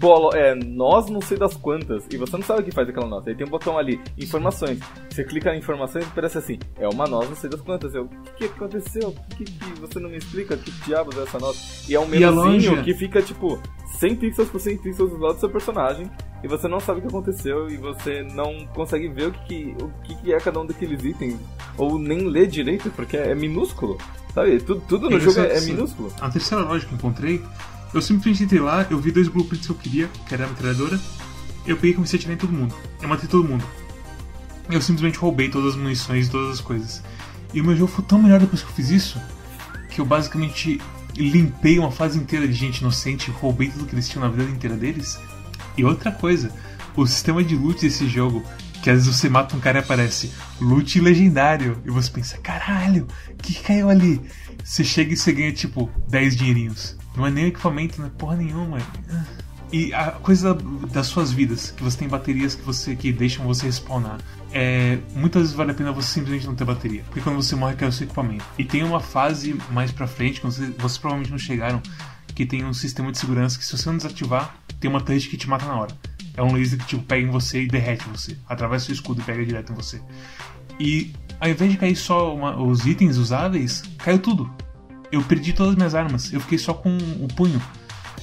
bolo, 0.00 0.34
é, 0.34 0.54
nós 0.54 1.10
não 1.10 1.20
sei 1.20 1.36
das 1.36 1.54
quantas, 1.54 2.06
e 2.10 2.16
você 2.16 2.34
não 2.34 2.42
sabe 2.42 2.62
o 2.62 2.64
que 2.64 2.72
faz 2.72 2.88
aquela 2.88 3.06
nota. 3.06 3.28
Aí 3.28 3.36
tem 3.36 3.46
um 3.46 3.50
botão 3.50 3.76
ali, 3.76 4.00
informações. 4.16 4.80
Você 5.10 5.22
clica 5.22 5.54
em 5.54 5.58
informações 5.58 6.06
e 6.06 6.10
parece 6.10 6.38
assim, 6.38 6.58
é 6.78 6.88
uma 6.88 7.06
nós 7.06 7.28
não 7.28 7.36
sei 7.36 7.50
das 7.50 7.60
quantas. 7.60 7.94
Eu, 7.94 8.04
o 8.04 8.08
que, 8.08 8.48
que 8.48 8.54
aconteceu? 8.54 9.10
O 9.10 9.36
que, 9.36 9.44
que 9.44 9.80
você 9.80 10.00
não 10.00 10.08
me 10.08 10.16
explica? 10.16 10.56
Que 10.56 10.70
diabos 10.86 11.16
é 11.18 11.22
essa 11.22 11.38
nota? 11.38 11.58
E 11.86 11.94
é 11.94 12.00
um 12.00 12.06
menuzinho 12.06 12.82
que 12.82 12.94
fica 12.94 13.20
tipo 13.20 13.60
100 13.98 14.16
pixels 14.16 14.48
por 14.48 14.58
100 14.58 14.78
pixels 14.78 15.10
do 15.10 15.18
lado 15.18 15.34
do 15.34 15.40
seu 15.40 15.50
personagem, 15.50 16.10
e 16.42 16.48
você 16.48 16.66
não 16.66 16.80
sabe 16.80 17.00
o 17.00 17.02
que 17.02 17.08
aconteceu, 17.08 17.68
e 17.68 17.76
você 17.76 18.22
não 18.22 18.66
consegue 18.68 19.08
ver 19.08 19.28
o 19.28 19.32
que, 19.32 19.76
o 19.82 19.88
que 20.02 20.32
é 20.32 20.38
cada 20.38 20.58
um 20.60 20.64
daqueles 20.64 21.04
itens, 21.04 21.38
ou 21.76 21.98
nem 21.98 22.26
ler 22.26 22.46
direito, 22.46 22.90
porque 22.92 23.18
é 23.18 23.34
minúsculo. 23.34 23.98
Sabe? 24.34 24.60
Tudo, 24.60 24.82
tudo 24.88 25.10
no 25.10 25.20
jogo 25.20 25.40
é, 25.40 25.58
é 25.58 25.60
minúsculo. 25.60 26.10
A 26.20 26.30
terceira 26.30 26.64
loja 26.64 26.86
que 26.86 26.92
eu 26.92 26.96
encontrei 26.96 27.42
eu 27.92 28.00
simplesmente 28.00 28.44
entrei 28.44 28.60
lá, 28.60 28.86
eu 28.88 28.98
vi 29.00 29.10
dois 29.10 29.28
blueprints 29.28 29.66
que 29.66 29.72
eu 29.72 29.76
queria, 29.76 30.08
que 30.26 30.34
era 30.34 30.44
a 30.44 30.48
metralhadora. 30.48 31.00
Eu 31.66 31.76
peguei 31.76 31.90
e 31.90 31.94
comecei 31.94 32.18
a 32.18 32.20
atirar 32.20 32.34
em 32.34 32.38
todo 32.38 32.52
mundo. 32.52 32.74
Eu 33.02 33.08
matei 33.08 33.28
todo 33.28 33.46
mundo. 33.46 33.64
Eu 34.70 34.80
simplesmente 34.80 35.18
roubei 35.18 35.48
todas 35.48 35.74
as 35.74 35.76
munições 35.76 36.28
e 36.28 36.30
todas 36.30 36.50
as 36.50 36.60
coisas. 36.60 37.02
E 37.52 37.60
o 37.60 37.64
meu 37.64 37.76
jogo 37.76 37.90
foi 37.90 38.04
tão 38.04 38.22
melhor 38.22 38.38
depois 38.38 38.62
que 38.62 38.68
eu 38.68 38.74
fiz 38.74 38.90
isso, 38.90 39.20
que 39.90 40.00
eu 40.00 40.04
basicamente 40.04 40.80
limpei 41.16 41.78
uma 41.78 41.90
fase 41.90 42.18
inteira 42.18 42.46
de 42.46 42.54
gente 42.54 42.78
inocente, 42.78 43.30
roubei 43.30 43.68
tudo 43.68 43.86
que 43.86 43.94
eles 43.94 44.08
tinham 44.08 44.24
na 44.24 44.32
vida 44.32 44.48
inteira 44.48 44.76
deles. 44.76 45.18
E 45.76 45.84
outra 45.84 46.12
coisa, 46.12 46.52
o 46.96 47.04
sistema 47.06 47.42
de 47.42 47.56
loot 47.56 47.80
desse 47.80 48.08
jogo, 48.08 48.44
que 48.82 48.88
às 48.88 49.04
vezes 49.04 49.16
você 49.16 49.28
mata 49.28 49.56
um 49.56 49.60
cara 49.60 49.78
e 49.78 49.82
aparece 49.82 50.32
loot 50.60 51.00
legendário, 51.00 51.82
e 51.84 51.90
você 51.90 52.10
pensa, 52.10 52.38
caralho, 52.38 53.06
que 53.38 53.54
caiu 53.54 53.90
ali? 53.90 54.20
Você 54.62 54.84
chega 54.84 55.12
e 55.12 55.16
você 55.16 55.32
ganha 55.32 55.52
tipo 55.52 55.90
10 56.08 56.36
dinheirinhos. 56.36 56.99
Não 57.16 57.26
é 57.26 57.30
nem 57.30 57.46
equipamento, 57.46 58.00
não 58.00 58.06
é 58.06 58.10
porra 58.10 58.36
nenhuma. 58.36 58.78
E 59.72 59.94
a 59.94 60.10
coisa 60.10 60.54
das 60.92 61.06
suas 61.06 61.30
vidas, 61.30 61.70
que 61.70 61.82
você 61.82 61.98
tem 61.98 62.08
baterias 62.08 62.56
que 62.56 62.62
você 62.62 62.96
que 62.96 63.12
deixam 63.12 63.44
você 63.44 63.66
respawnar. 63.66 64.18
É, 64.52 64.98
muitas 65.14 65.42
vezes 65.42 65.56
vale 65.56 65.70
a 65.70 65.74
pena 65.74 65.92
você 65.92 66.08
simplesmente 66.08 66.44
não 66.44 66.56
ter 66.56 66.64
bateria, 66.64 67.04
porque 67.04 67.20
quando 67.20 67.36
você 67.36 67.54
morre 67.54 67.76
cai 67.76 67.88
o 67.88 67.92
seu 67.92 68.04
equipamento. 68.04 68.44
E 68.58 68.64
tem 68.64 68.82
uma 68.82 68.98
fase 68.98 69.56
mais 69.70 69.92
pra 69.92 70.08
frente, 70.08 70.40
que 70.40 70.46
vocês, 70.46 70.70
vocês 70.76 70.98
provavelmente 70.98 71.30
não 71.30 71.38
chegaram, 71.38 71.80
que 72.34 72.44
tem 72.44 72.64
um 72.64 72.74
sistema 72.74 73.12
de 73.12 73.18
segurança 73.18 73.58
que 73.58 73.64
se 73.64 73.76
você 73.76 73.88
não 73.88 73.96
desativar, 73.96 74.56
tem 74.80 74.90
uma 74.90 75.00
torre 75.00 75.20
que 75.20 75.36
te 75.36 75.48
mata 75.48 75.66
na 75.66 75.76
hora. 75.76 75.96
É 76.36 76.42
um 76.42 76.52
laser 76.52 76.78
que 76.80 76.86
tipo 76.86 77.04
pega 77.04 77.26
em 77.26 77.30
você 77.30 77.62
e 77.62 77.68
derrete 77.68 78.08
você, 78.08 78.36
atravessa 78.48 78.86
seu 78.86 78.94
escudo 78.94 79.20
e 79.20 79.24
pega 79.24 79.44
direto 79.44 79.72
em 79.72 79.76
você. 79.76 80.02
E 80.80 81.12
ao 81.38 81.48
invés 81.48 81.70
de 81.70 81.78
cair 81.78 81.94
só 81.94 82.34
uma, 82.34 82.60
os 82.60 82.86
itens 82.86 83.18
usáveis, 83.18 83.84
caiu 83.98 84.18
tudo 84.18 84.50
eu 85.12 85.22
perdi 85.22 85.52
todas 85.52 85.72
as 85.72 85.76
minhas 85.76 85.94
armas. 85.94 86.32
Eu 86.32 86.40
fiquei 86.40 86.58
só 86.58 86.74
com 86.74 86.96
o 86.96 87.28
punho. 87.28 87.60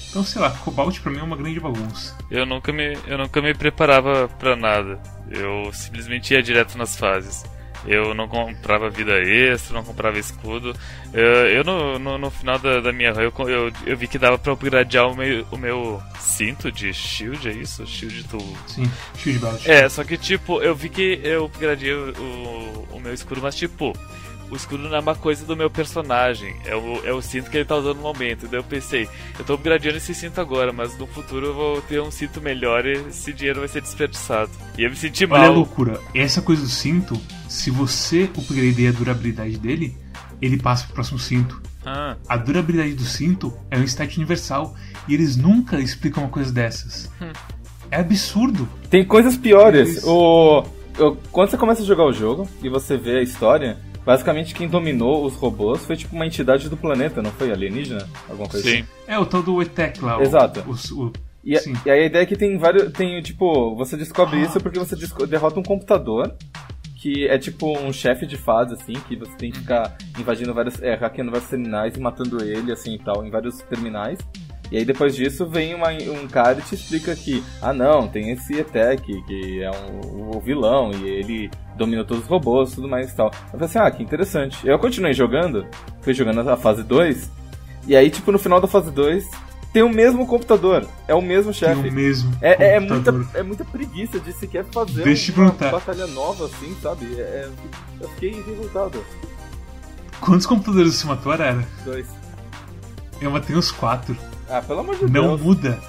Então, 0.09 0.23
sei 0.23 0.41
lá, 0.41 0.51
Cobalt 0.51 0.99
pra 0.99 1.11
mim 1.11 1.19
é 1.19 1.23
uma 1.23 1.35
grande 1.35 1.59
bagunça. 1.59 2.15
Eu 2.31 2.45
nunca 2.45 2.71
me, 2.71 2.97
eu 3.07 3.17
nunca 3.17 3.41
me 3.41 3.53
preparava 3.53 4.27
para 4.39 4.55
nada. 4.55 4.99
Eu 5.29 5.71
simplesmente 5.73 6.33
ia 6.33 6.41
direto 6.41 6.77
nas 6.77 6.95
fases. 6.95 7.43
Eu 7.85 8.13
não 8.13 8.27
comprava 8.27 8.89
vida 8.89 9.13
extra, 9.19 9.75
não 9.75 9.83
comprava 9.83 10.17
escudo. 10.17 10.75
Eu, 11.13 11.23
eu 11.23 11.63
no, 11.63 11.99
no, 11.99 12.17
no, 12.17 12.31
final 12.31 12.57
da, 12.57 12.81
da 12.81 12.91
minha 12.91 13.13
run, 13.13 13.21
eu, 13.21 13.33
eu, 13.47 13.71
eu, 13.85 13.97
vi 13.97 14.07
que 14.07 14.17
dava 14.17 14.37
pra 14.37 14.53
upgradear 14.53 15.07
o 15.07 15.15
meu, 15.15 15.45
o 15.51 15.57
meu 15.57 16.01
cinto 16.19 16.71
de 16.71 16.93
shield, 16.93 17.47
é 17.47 17.51
isso? 17.53 17.85
Shield 17.85 18.23
do. 18.23 18.39
Sim, 18.67 18.91
shield 19.17 19.39
belt. 19.39 19.67
É, 19.67 19.87
só 19.87 20.03
que 20.03 20.17
tipo, 20.17 20.61
eu 20.61 20.75
vi 20.75 20.89
que 20.89 21.21
eu 21.23 21.45
upgradeei 21.45 21.93
o, 21.93 22.13
o, 22.17 22.87
o 22.93 22.99
meu 22.99 23.13
escudo, 23.13 23.41
mas 23.41 23.55
tipo 23.55 23.93
o 24.51 24.55
escudo 24.55 24.87
não 24.89 24.95
é 24.95 24.99
uma 24.99 25.15
coisa 25.15 25.45
do 25.45 25.55
meu 25.55 25.69
personagem, 25.69 26.55
é 26.65 26.75
o, 26.75 27.05
é 27.05 27.13
o 27.13 27.21
cinto 27.21 27.49
que 27.49 27.57
ele 27.57 27.65
tá 27.65 27.75
usando 27.75 27.97
no 27.97 28.03
momento. 28.03 28.47
Daí 28.47 28.59
eu 28.59 28.63
pensei, 28.63 29.07
eu 29.37 29.45
tô 29.45 29.55
upgradeando 29.55 29.97
esse 29.97 30.13
cinto 30.13 30.39
agora, 30.39 30.71
mas 30.71 30.97
no 30.97 31.07
futuro 31.07 31.47
eu 31.47 31.53
vou 31.53 31.81
ter 31.81 32.01
um 32.01 32.11
cinto 32.11 32.41
melhor 32.41 32.85
e 32.85 32.93
esse 32.93 33.33
dinheiro 33.33 33.59
vai 33.59 33.67
ser 33.67 33.81
desperdiçado. 33.81 34.51
E 34.77 34.83
eu 34.83 34.89
me 34.89 34.95
senti 34.95 35.25
mal. 35.25 35.39
Olha 35.39 35.49
a 35.49 35.53
loucura, 35.53 36.01
essa 36.13 36.41
coisa 36.41 36.61
do 36.61 36.69
cinto, 36.69 37.19
se 37.47 37.69
você 37.69 38.23
upgradeia 38.23 38.89
a 38.89 38.93
durabilidade 38.93 39.57
dele, 39.57 39.97
ele 40.41 40.57
passa 40.57 40.85
pro 40.85 40.95
próximo 40.95 41.19
cinto. 41.19 41.61
Ah. 41.85 42.15
A 42.27 42.37
durabilidade 42.37 42.93
do 42.93 43.03
cinto 43.03 43.53
é 43.71 43.77
um 43.77 43.83
stat 43.83 44.17
universal 44.17 44.75
e 45.07 45.13
eles 45.13 45.35
nunca 45.35 45.79
explicam 45.79 46.23
uma 46.23 46.29
coisa 46.29 46.51
dessas. 46.51 47.09
Hum. 47.21 47.31
É 47.89 47.99
absurdo. 48.01 48.67
Tem 48.89 49.05
coisas 49.05 49.37
piores. 49.37 50.03
O, 50.03 50.65
o, 50.99 51.15
quando 51.31 51.49
você 51.49 51.57
começa 51.57 51.81
a 51.81 51.85
jogar 51.85 52.03
o 52.03 52.11
jogo 52.11 52.47
e 52.61 52.69
você 52.69 52.97
vê 52.97 53.19
a 53.19 53.21
história, 53.21 53.77
Basicamente, 54.07 54.55
quem 54.55 54.69
dominou 54.69 55.25
os 55.25 55.35
robôs 55.35 55.85
foi 55.85 55.97
tipo 55.97 56.15
uma 56.15 56.25
entidade 56.25 56.69
do 56.69 56.77
planeta, 56.77 57.21
não 57.21 57.29
foi? 57.29 57.51
Alienígena? 57.51 58.07
Alguma 58.29 58.47
coisa 58.47 58.65
Sim. 58.65 58.75
assim? 58.77 58.87
É, 59.05 59.19
o 59.19 59.25
tal 59.25 59.43
do 59.43 59.61
ETEC 59.61 60.01
lá. 60.01 60.21
Exato. 60.21 60.61
O, 60.61 61.03
o, 61.03 61.13
e, 61.43 61.57
a, 61.57 61.61
e, 61.85 61.91
a, 61.91 62.05
ideia 62.05 62.23
é 62.23 62.25
que 62.25 62.37
tem 62.37 62.57
vários. 62.57 62.93
Tem, 62.93 63.21
tipo, 63.21 63.75
você 63.75 63.97
descobre 63.97 64.39
ah. 64.39 64.43
isso 64.43 64.61
porque 64.61 64.79
você 64.79 64.95
derrota 65.25 65.59
um 65.59 65.63
computador. 65.63 66.33
Que 66.95 67.27
é 67.27 67.37
tipo 67.37 67.77
um 67.77 67.91
chefe 67.91 68.25
de 68.25 68.37
fase, 68.37 68.73
assim, 68.75 68.93
que 68.93 69.15
você 69.17 69.35
tem 69.35 69.51
que 69.51 69.59
ficar 69.59 69.97
invadindo 70.17 70.53
vários. 70.53 70.81
É, 70.81 70.95
hackeando 70.95 71.29
vários 71.29 71.49
terminais 71.49 71.93
e 71.97 71.99
matando 71.99 72.41
ele, 72.41 72.71
assim 72.71 72.95
e 72.95 72.99
tal, 72.99 73.25
em 73.25 73.29
vários 73.29 73.57
terminais. 73.63 74.19
E 74.71 74.77
aí 74.77 74.85
depois 74.85 75.15
disso 75.15 75.45
vem 75.45 75.73
uma, 75.73 75.91
um 75.91 76.27
cara 76.27 76.59
e 76.59 76.61
te 76.61 76.75
explica 76.75 77.15
que, 77.15 77.43
ah 77.61 77.73
não, 77.73 78.07
tem 78.07 78.31
esse 78.31 78.53
ETEC, 78.53 79.21
que 79.23 79.63
é 79.63 79.71
um, 79.71 80.35
o 80.35 80.39
vilão, 80.39 80.91
e 80.91 81.07
ele 81.07 81.51
domina 81.77 82.03
todos 82.03 82.23
os 82.23 82.29
robôs 82.29 82.73
tudo 82.73 82.87
mais 82.87 83.11
e 83.11 83.15
tal. 83.15 83.27
Eu 83.27 83.51
falei 83.51 83.65
assim, 83.65 83.79
ah, 83.79 83.91
que 83.91 84.03
interessante. 84.03 84.67
Eu 84.67 84.77
continuei 84.77 85.13
jogando, 85.13 85.65
fui 86.01 86.13
jogando 86.13 86.47
a 86.49 86.57
fase 86.57 86.83
2, 86.83 87.31
e 87.87 87.95
aí, 87.95 88.09
tipo, 88.09 88.31
no 88.31 88.39
final 88.39 88.59
da 88.59 88.67
fase 88.67 88.91
2, 88.91 89.25
tem 89.71 89.83
o 89.83 89.89
mesmo 89.89 90.25
computador, 90.25 90.85
é 91.07 91.15
o 91.15 91.21
mesmo 91.21 91.53
chefe. 91.53 91.81
Tem 91.81 91.91
o 91.91 91.93
mesmo. 91.93 92.35
É, 92.41 92.75
é, 92.75 92.79
muita, 92.79 93.13
é 93.33 93.43
muita 93.43 93.63
preguiça 93.63 94.19
de 94.19 94.33
sequer 94.33 94.65
fazer 94.65 95.03
Deixa 95.03 95.31
uma 95.33 95.51
batalha 95.51 96.07
nova, 96.07 96.45
assim, 96.45 96.75
sabe? 96.81 97.05
É, 97.17 97.21
é, 97.21 97.49
eu 98.01 98.09
fiquei 98.09 98.41
revoltado. 98.41 99.03
Quantos 100.19 100.45
computadores 100.45 100.95
você 100.95 101.07
matou, 101.07 101.31
Arara? 101.31 101.65
Dois. 101.85 102.07
Eu 103.21 103.31
matei 103.31 103.55
uns 103.55 103.71
quatro. 103.71 104.17
Ah, 104.49 104.61
pelo 104.61 104.79
amor 104.79 104.95
de 104.95 105.03
não 105.03 105.09
Deus. 105.11 105.25
Não 105.25 105.37
muda. 105.37 105.79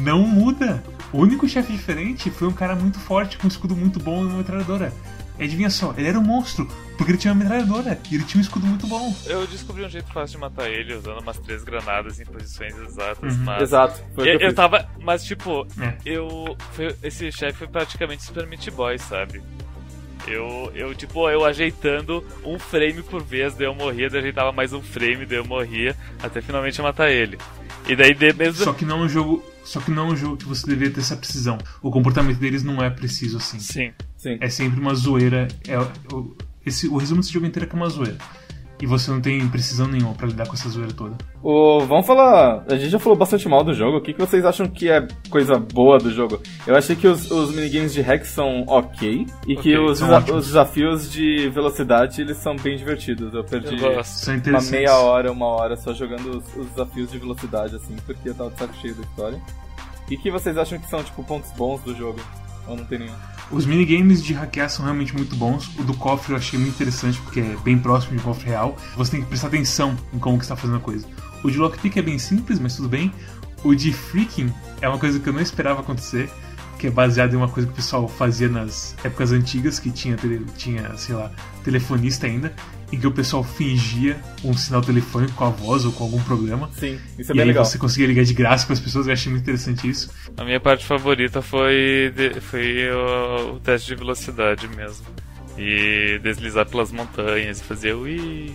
Não 0.00 0.18
muda. 0.26 0.82
O 1.12 1.18
único 1.18 1.48
chefe 1.48 1.72
diferente 1.72 2.30
foi 2.30 2.48
um 2.48 2.52
cara 2.52 2.74
muito 2.74 2.98
forte, 2.98 3.36
com 3.38 3.46
um 3.46 3.48
escudo 3.48 3.76
muito 3.76 4.00
bom 4.00 4.22
e 4.22 4.26
uma 4.26 4.38
metralhadora. 4.38 4.92
E 5.38 5.44
adivinha 5.44 5.68
só, 5.68 5.92
ele 5.96 6.08
era 6.08 6.18
um 6.18 6.22
monstro, 6.22 6.66
porque 6.96 7.10
ele 7.10 7.18
tinha 7.18 7.32
uma 7.32 7.42
metralhadora 7.42 7.98
e 8.08 8.14
ele 8.14 8.24
tinha 8.24 8.38
um 8.38 8.42
escudo 8.42 8.66
muito 8.66 8.86
bom. 8.86 9.12
Eu 9.26 9.44
descobri 9.48 9.84
um 9.84 9.88
jeito 9.88 10.12
fácil 10.12 10.36
de 10.36 10.40
matar 10.40 10.70
ele 10.70 10.94
usando 10.94 11.20
umas 11.20 11.38
três 11.40 11.64
granadas 11.64 12.20
em 12.20 12.24
posições 12.24 12.76
exatas. 12.78 13.36
Uhum. 13.36 13.44
Mas... 13.44 13.62
Exato. 13.62 14.00
eu, 14.16 14.24
eu, 14.24 14.38
eu 14.40 14.54
tava. 14.54 14.88
Mas 15.00 15.24
tipo, 15.24 15.66
é. 15.80 15.96
eu. 16.04 16.56
Foi, 16.72 16.94
esse 17.02 17.32
chefe 17.32 17.58
foi 17.58 17.68
praticamente 17.68 18.22
Super 18.22 18.46
Meat 18.46 18.70
Boy, 18.70 18.96
sabe? 18.98 19.42
Eu, 20.26 20.72
eu, 20.74 20.94
tipo, 20.94 21.28
eu 21.28 21.44
ajeitando 21.44 22.24
um 22.44 22.58
frame 22.58 23.02
por 23.02 23.22
vez, 23.22 23.54
daí 23.54 23.66
eu 23.66 23.74
morria, 23.74 24.08
daí 24.08 24.18
eu 24.18 24.22
ajeitava 24.22 24.52
mais 24.52 24.72
um 24.72 24.82
frame, 24.82 25.26
daí 25.26 25.38
eu 25.38 25.44
morria, 25.44 25.96
até 26.22 26.40
finalmente 26.40 26.78
eu 26.78 26.84
matar 26.84 27.10
ele. 27.10 27.38
E 27.88 27.94
daí 27.94 28.16
mesmo. 28.34 28.64
Só 28.64 28.72
que 28.72 28.84
não 28.84 29.00
é 29.00 29.04
um 29.04 29.08
jogo. 29.08 29.44
Só 29.64 29.80
que 29.80 29.90
não 29.90 30.10
é 30.10 30.12
um 30.12 30.16
jogo 30.16 30.36
que 30.36 30.44
você 30.44 30.66
deveria 30.66 30.92
ter 30.92 31.00
essa 31.00 31.16
precisão. 31.16 31.58
O 31.82 31.90
comportamento 31.90 32.38
deles 32.38 32.62
não 32.62 32.82
é 32.82 32.90
preciso 32.90 33.38
assim. 33.38 33.58
Sim. 33.58 33.92
Sim. 34.16 34.36
É 34.40 34.48
sempre 34.48 34.78
uma 34.78 34.94
zoeira. 34.94 35.48
É, 35.66 35.78
o, 36.14 36.36
esse, 36.64 36.86
o 36.88 36.96
resumo 36.96 37.20
desse 37.20 37.32
jogo 37.32 37.46
inteiro 37.46 37.66
é 37.66 37.68
que 37.68 37.74
é 37.74 37.78
uma 37.78 37.88
zoeira 37.88 38.18
e 38.80 38.86
você 38.86 39.10
não 39.10 39.20
tem 39.20 39.46
precisão 39.48 39.86
nenhuma 39.86 40.14
para 40.14 40.26
lidar 40.26 40.46
com 40.46 40.54
essa 40.54 40.68
zoeira 40.68 40.92
toda. 40.92 41.16
O, 41.42 41.80
vamos 41.80 42.06
falar. 42.06 42.64
A 42.68 42.76
gente 42.76 42.90
já 42.90 42.98
falou 42.98 43.16
bastante 43.16 43.48
mal 43.48 43.62
do 43.62 43.72
jogo. 43.72 43.98
O 43.98 44.00
que, 44.00 44.12
que 44.12 44.20
vocês 44.20 44.44
acham 44.44 44.66
que 44.66 44.90
é 44.90 45.06
coisa 45.30 45.58
boa 45.58 45.98
do 45.98 46.10
jogo? 46.10 46.40
Eu 46.66 46.74
achei 46.76 46.96
que 46.96 47.06
os, 47.06 47.30
os 47.30 47.54
minigames 47.54 47.92
de 47.92 48.00
hack 48.00 48.24
são 48.24 48.64
ok. 48.66 49.26
E 49.46 49.52
okay, 49.52 49.56
que 49.56 49.78
os, 49.78 50.00
desa 50.00 50.18
os, 50.32 50.46
desafios 50.46 51.10
de 51.10 51.48
velocidade 51.50 52.20
eles 52.20 52.36
são 52.38 52.56
bem 52.56 52.76
divertidos. 52.76 53.32
Eu 53.32 53.44
perdi 53.44 53.76
eu 53.80 54.00
uma 54.50 54.62
meia 54.62 54.96
hora, 54.96 55.30
uma 55.30 55.46
hora 55.46 55.76
só 55.76 55.92
jogando 55.92 56.38
os, 56.38 56.56
os, 56.56 56.66
desafios 56.70 57.10
de 57.10 57.18
velocidade, 57.18 57.76
assim, 57.76 57.94
porque 58.04 58.28
eu 58.28 58.34
tava 58.34 58.50
de 58.50 58.58
saco 58.58 58.74
cheio 58.80 58.94
da 58.94 59.02
história. 59.02 59.40
E 60.10 60.16
que 60.16 60.30
vocês 60.30 60.58
acham 60.58 60.78
que 60.78 60.88
são, 60.88 61.02
tipo, 61.02 61.22
pontos 61.24 61.50
bons 61.52 61.80
do 61.82 61.94
jogo? 61.94 62.20
Ou 62.66 62.76
não 62.76 62.84
tem 62.84 63.00
nenhum? 63.00 63.14
Os 63.50 63.66
minigames 63.66 64.22
de 64.22 64.32
hackear 64.32 64.70
são 64.70 64.84
realmente 64.84 65.14
muito 65.14 65.36
bons. 65.36 65.68
O 65.78 65.84
do 65.84 65.94
cofre 65.94 66.32
eu 66.32 66.36
achei 66.36 66.58
muito 66.58 66.74
interessante 66.74 67.20
porque 67.20 67.40
é 67.40 67.56
bem 67.62 67.78
próximo 67.78 68.16
de 68.16 68.20
um 68.20 68.24
cofre 68.24 68.48
real. 68.48 68.76
Você 68.96 69.12
tem 69.12 69.22
que 69.22 69.28
prestar 69.28 69.48
atenção 69.48 69.96
em 70.12 70.18
como 70.18 70.38
que 70.38 70.44
está 70.44 70.56
fazendo 70.56 70.76
a 70.76 70.80
coisa. 70.80 71.06
O 71.42 71.50
de 71.50 71.58
lockpick 71.58 71.96
é 71.98 72.02
bem 72.02 72.18
simples, 72.18 72.58
mas 72.58 72.76
tudo 72.76 72.88
bem. 72.88 73.12
O 73.62 73.74
de 73.74 73.92
freaking 73.92 74.52
é 74.80 74.88
uma 74.88 74.98
coisa 74.98 75.18
que 75.20 75.28
eu 75.28 75.32
não 75.32 75.40
esperava 75.40 75.80
acontecer 75.80 76.30
que 76.84 76.88
é 76.88 76.90
baseado 76.90 77.32
em 77.32 77.36
uma 77.36 77.48
coisa 77.48 77.66
que 77.66 77.72
o 77.72 77.76
pessoal 77.76 78.06
fazia 78.06 78.46
nas 78.46 78.94
épocas 79.02 79.32
antigas, 79.32 79.78
que 79.78 79.90
tinha, 79.90 80.18
tinha 80.56 80.94
sei 80.98 81.14
lá, 81.14 81.30
telefonista 81.62 82.26
ainda, 82.26 82.52
em 82.94 83.00
que 83.00 83.06
o 83.06 83.10
pessoal 83.10 83.42
fingia 83.42 84.16
um 84.44 84.56
sinal 84.56 84.80
telefônico 84.80 85.34
com 85.34 85.44
a 85.44 85.50
voz 85.50 85.84
ou 85.84 85.92
com 85.92 86.04
algum 86.04 86.22
problema. 86.22 86.70
Sim, 86.72 86.98
isso 87.18 87.32
é 87.32 87.34
e 87.34 87.36
bem 87.36 87.42
aí 87.42 87.48
legal. 87.48 87.64
você 87.64 87.76
conseguia 87.76 88.06
ligar 88.06 88.24
de 88.24 88.32
graça 88.32 88.64
para 88.64 88.74
as 88.74 88.80
pessoas, 88.80 89.06
eu 89.06 89.12
achei 89.12 89.30
muito 89.30 89.42
interessante 89.42 89.88
isso. 89.88 90.10
A 90.36 90.44
minha 90.44 90.60
parte 90.60 90.86
favorita 90.86 91.42
foi, 91.42 92.12
de, 92.14 92.40
foi 92.40 92.88
o, 92.90 93.54
o, 93.54 93.60
teste 93.60 93.88
de 93.88 93.96
velocidade 93.96 94.68
mesmo. 94.68 95.06
E 95.56 96.18
deslizar 96.20 96.66
pelas 96.66 96.90
montanhas 96.90 97.60
e 97.60 97.64
fazer 97.64 97.94
ui. 97.94 98.52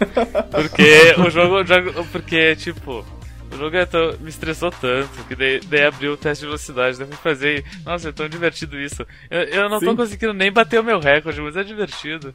Porque 0.50 1.14
o 1.18 1.28
jogo, 1.28 1.60
o 1.60 1.66
jogo. 1.66 2.06
Porque, 2.10 2.56
tipo, 2.56 3.04
o 3.52 3.56
jogo 3.56 3.76
é 3.76 3.86
tão, 3.86 4.14
me 4.20 4.28
estressou 4.28 4.70
tanto 4.70 5.24
que 5.26 5.34
daí, 5.34 5.60
daí 5.60 5.84
abriu 5.84 6.12
o 6.12 6.16
teste 6.16 6.42
de 6.42 6.46
velocidade. 6.46 6.98
Daí 6.98 7.08
eu 7.10 7.16
fazer. 7.16 7.64
Nossa, 7.84 8.08
é 8.08 8.12
tão 8.12 8.28
divertido 8.28 8.78
isso. 8.78 9.06
Eu, 9.30 9.40
eu 9.42 9.68
não 9.68 9.80
Sim. 9.80 9.86
tô 9.86 9.96
conseguindo 9.96 10.32
nem 10.32 10.52
bater 10.52 10.80
o 10.80 10.84
meu 10.84 10.98
recorde, 10.98 11.40
mas 11.40 11.56
é 11.56 11.62
divertido. 11.62 12.32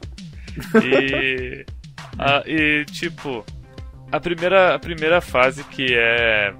E. 0.82 1.64
a, 2.18 2.42
e 2.46 2.84
tipo. 2.86 3.44
A 4.12 4.20
primeira, 4.20 4.74
a 4.74 4.78
primeira 4.78 5.20
fase 5.20 5.64
que 5.64 5.86
é 5.92 6.54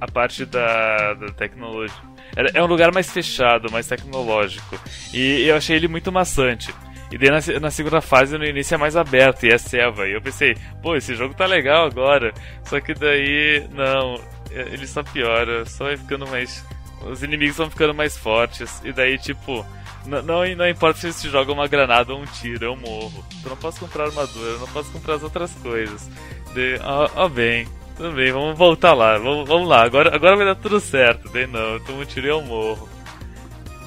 a 0.00 0.06
parte 0.10 0.44
da, 0.44 1.14
da 1.14 1.28
tecnologia. 1.28 1.96
É, 2.36 2.62
um 2.62 2.66
lugar 2.66 2.92
mais 2.92 3.10
fechado, 3.10 3.70
mais 3.70 3.86
tecnológico. 3.86 4.78
E 5.12 5.42
eu 5.46 5.56
achei 5.56 5.76
ele 5.76 5.88
muito 5.88 6.10
maçante. 6.10 6.74
E 7.10 7.18
daí 7.18 7.30
na, 7.30 7.60
na, 7.60 7.70
segunda 7.70 8.00
fase, 8.00 8.36
no 8.36 8.44
início, 8.44 8.74
é 8.74 8.78
mais 8.78 8.96
aberto 8.96 9.44
e 9.44 9.52
é 9.52 9.58
selva. 9.58 10.08
E 10.08 10.12
eu 10.12 10.20
pensei, 10.20 10.56
pô, 10.82 10.96
esse 10.96 11.14
jogo 11.14 11.34
tá 11.34 11.46
legal 11.46 11.86
agora. 11.86 12.32
Só 12.64 12.80
que 12.80 12.92
daí, 12.92 13.66
não, 13.72 14.20
é, 14.50 14.62
ele 14.72 14.86
só 14.86 15.02
piora, 15.02 15.64
só 15.64 15.84
vai 15.84 15.96
ficando 15.96 16.26
mais. 16.26 16.64
Os 17.02 17.22
inimigos 17.22 17.56
vão 17.56 17.70
ficando 17.70 17.94
mais 17.94 18.16
fortes. 18.16 18.82
E 18.84 18.92
daí, 18.92 19.16
tipo, 19.16 19.64
não, 20.06 20.22
não, 20.22 20.56
não 20.56 20.68
importa 20.68 21.00
se 21.00 21.12
você 21.12 21.28
joga 21.28 21.52
uma 21.52 21.66
granada 21.66 22.12
ou 22.12 22.20
um 22.20 22.26
tiro, 22.26 22.64
eu 22.64 22.76
morro. 22.76 23.24
Eu 23.42 23.50
não 23.50 23.56
posso 23.56 23.80
comprar 23.80 24.04
armadura, 24.04 24.50
eu 24.50 24.58
não 24.58 24.68
posso 24.68 24.90
comprar 24.90 25.14
as 25.14 25.22
outras 25.22 25.52
coisas. 25.54 26.08
De, 26.52 26.78
ó, 26.82 27.10
ó 27.16 27.28
bem, 27.28 27.66
tudo 27.96 28.12
bem, 28.12 28.32
vamos 28.32 28.56
voltar 28.58 28.92
lá, 28.92 29.18
vamos, 29.18 29.48
vamos 29.48 29.68
lá, 29.68 29.82
agora, 29.82 30.14
agora 30.14 30.36
vai 30.36 30.46
dar 30.46 30.56
tudo 30.56 30.80
certo. 30.80 31.28
Daí 31.32 31.46
não, 31.46 31.74
eu 31.74 31.80
tomo 31.80 32.02
um 32.02 32.04
tiro 32.04 32.26
e 32.26 32.30
eu 32.30 32.42
morro. 32.42 32.88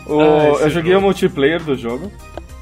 O, 0.08 0.22
ah, 0.22 0.62
eu 0.62 0.70
joguei 0.70 0.94
jogo. 0.94 1.04
o 1.04 1.08
multiplayer 1.08 1.64
do 1.64 1.76
jogo. 1.76 2.12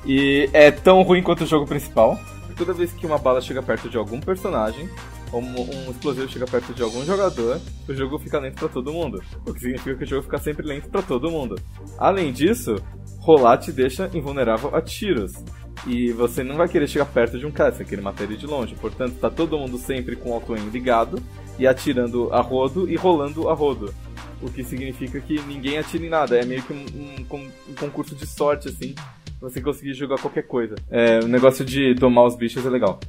E 0.05 0.49
é 0.53 0.69
tão 0.69 1.01
ruim 1.01 1.23
quanto 1.23 1.43
o 1.43 1.47
jogo 1.47 1.65
principal. 1.65 2.19
Toda 2.55 2.73
vez 2.73 2.91
que 2.93 3.05
uma 3.05 3.17
bala 3.17 3.41
chega 3.41 3.61
perto 3.61 3.89
de 3.89 3.97
algum 3.97 4.19
personagem, 4.19 4.89
ou 5.31 5.41
um 5.41 5.91
explosivo 5.91 6.29
chega 6.29 6.45
perto 6.45 6.73
de 6.73 6.81
algum 6.81 7.03
jogador, 7.03 7.59
o 7.87 7.93
jogo 7.93 8.17
fica 8.17 8.39
lento 8.39 8.55
para 8.55 8.69
todo 8.69 8.93
mundo. 8.93 9.21
O 9.45 9.53
que 9.53 9.59
significa 9.59 9.95
que 9.95 10.03
o 10.03 10.07
jogo 10.07 10.23
fica 10.23 10.37
sempre 10.37 10.65
lento 10.65 10.87
para 10.89 11.01
todo 11.01 11.29
mundo. 11.29 11.59
Além 11.97 12.31
disso, 12.31 12.75
rolar 13.25 13.57
te 13.57 13.71
deixa 13.71 14.09
invulnerável 14.13 14.73
a 14.75 14.81
tiros. 14.81 15.33
E 15.87 16.11
você 16.11 16.43
não 16.43 16.55
vai 16.55 16.67
querer 16.67 16.87
chegar 16.87 17.05
perto 17.05 17.37
de 17.37 17.45
um 17.45 17.51
cara, 17.51 17.71
você 17.71 17.79
vai 17.79 17.87
querer 17.87 18.01
matar 18.01 18.23
ele 18.23 18.37
de 18.37 18.45
longe. 18.45 18.75
Portanto, 18.75 19.15
tá 19.19 19.29
todo 19.29 19.57
mundo 19.57 19.77
sempre 19.77 20.15
com 20.15 20.29
o 20.29 20.33
auto-aim 20.33 20.69
ligado 20.69 21.21
e 21.59 21.67
atirando 21.67 22.31
a 22.31 22.39
rodo 22.39 22.89
e 22.89 22.95
rolando 22.95 23.49
a 23.49 23.53
rodo. 23.53 23.93
O 24.41 24.49
que 24.49 24.63
significa 24.63 25.19
que 25.19 25.39
ninguém 25.41 25.77
atira 25.77 26.05
em 26.05 26.09
nada. 26.09 26.37
É 26.37 26.45
meio 26.45 26.61
que 26.61 26.73
um, 26.73 26.85
um, 26.95 27.51
um 27.69 27.73
concurso 27.73 28.15
de 28.15 28.27
sorte, 28.27 28.67
assim, 28.67 28.93
você 29.41 29.59
conseguir 29.59 29.93
jogar 29.93 30.17
qualquer 30.19 30.43
coisa. 30.43 30.75
É, 30.89 31.19
o 31.19 31.27
negócio 31.27 31.65
de 31.65 31.95
tomar 31.95 32.25
os 32.25 32.35
bichos 32.35 32.65
é 32.65 32.69
legal. 32.69 32.99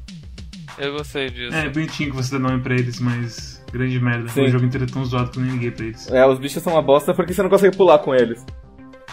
Eu 0.79 0.93
gostei 0.93 1.31
disso. 1.31 1.57
É, 1.57 1.69
bonitinho 1.69 2.11
que 2.11 2.17
você 2.17 2.33
dá 2.33 2.39
nome 2.39 2.63
pra 2.63 2.75
eles, 2.75 3.01
mas 3.01 3.65
grande 3.73 3.99
merda. 3.99 4.29
Sim. 4.29 4.45
O 4.45 4.49
jogo 4.49 4.65
inteiro 4.65 4.85
é 4.85 4.93
tão 4.93 5.05
zoado 5.05 5.31
que 5.31 5.39
eu 5.39 5.43
nem 5.43 5.53
liguei 5.53 5.71
pra 5.71 5.87
eles. 5.87 6.11
É, 6.11 6.27
os 6.27 6.39
bichos 6.39 6.63
são 6.63 6.75
uma 6.75 6.83
bosta 6.83 7.15
porque 7.15 7.33
você 7.33 7.43
não 7.43 7.51
consegue 7.51 7.77
pular 7.77 7.99
com 7.99 8.15
eles. 8.15 8.45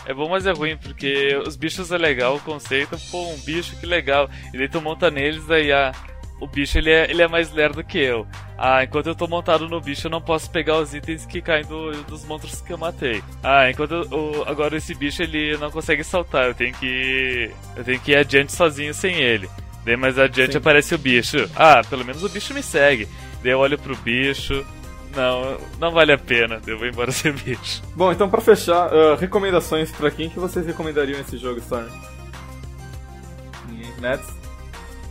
É 0.05 0.13
bom, 0.13 0.29
mas 0.29 0.45
é 0.45 0.51
ruim, 0.51 0.77
porque 0.77 1.35
os 1.45 1.55
bichos 1.55 1.91
é 1.91 1.97
legal, 1.97 2.35
o 2.35 2.41
conceito, 2.41 2.97
pô, 3.09 3.29
um 3.29 3.37
bicho, 3.39 3.77
que 3.79 3.85
legal. 3.85 4.29
E 4.53 4.57
daí 4.57 4.67
tu 4.67 4.81
monta 4.81 5.09
neles, 5.09 5.45
daí 5.45 5.71
ah, 5.71 5.93
o 6.39 6.47
bicho 6.47 6.77
ele 6.77 6.91
é, 6.91 7.09
ele 7.09 7.21
é 7.21 7.27
mais 7.27 7.53
lerdo 7.53 7.83
que 7.83 7.97
eu. 7.97 8.27
Ah, 8.57 8.83
enquanto 8.83 9.07
eu 9.07 9.15
tô 9.15 9.27
montado 9.27 9.67
no 9.67 9.79
bicho, 9.79 10.07
eu 10.07 10.11
não 10.11 10.21
posso 10.21 10.49
pegar 10.51 10.77
os 10.77 10.93
itens 10.93 11.25
que 11.25 11.41
caem 11.41 11.65
do, 11.65 11.91
dos 12.03 12.25
monstros 12.25 12.61
que 12.61 12.73
eu 12.73 12.77
matei. 12.77 13.23
Ah, 13.41 13.69
enquanto 13.69 13.93
eu, 13.93 14.43
agora 14.45 14.75
esse 14.75 14.93
bicho 14.93 15.23
ele 15.23 15.55
não 15.57 15.71
consegue 15.71 16.03
saltar, 16.03 16.47
eu 16.47 16.53
tenho 16.53 16.73
que. 16.73 17.49
Eu 17.75 17.83
tenho 17.83 17.99
que 17.99 18.11
ir 18.11 18.17
adiante 18.17 18.51
sozinho 18.51 18.93
sem 18.93 19.15
ele. 19.15 19.49
Daí 19.85 19.95
mais 19.95 20.19
adiante 20.19 20.53
Sim. 20.53 20.57
aparece 20.57 20.95
o 20.95 20.97
bicho. 20.97 21.49
Ah, 21.55 21.81
pelo 21.89 22.05
menos 22.05 22.23
o 22.23 22.29
bicho 22.29 22.53
me 22.53 22.63
segue. 22.63 23.07
Daí 23.41 23.51
eu 23.51 23.59
olho 23.59 23.77
pro 23.77 23.95
bicho. 23.97 24.65
Não, 25.15 25.57
não 25.79 25.91
vale 25.91 26.11
a 26.11 26.17
pena. 26.17 26.61
Eu 26.65 26.77
vou 26.77 26.87
embora 26.87 27.11
sem 27.13 27.31
bicho. 27.31 27.81
Bom, 27.95 28.11
então 28.11 28.29
pra 28.29 28.41
fechar, 28.41 28.91
uh, 28.93 29.15
recomendações 29.15 29.91
para 29.91 30.09
quem 30.09 30.29
que 30.29 30.39
vocês 30.39 30.65
recomendariam 30.65 31.19
esse 31.19 31.37
jogo, 31.37 31.59
Storm? 31.59 31.87
Nets? 34.03 34.27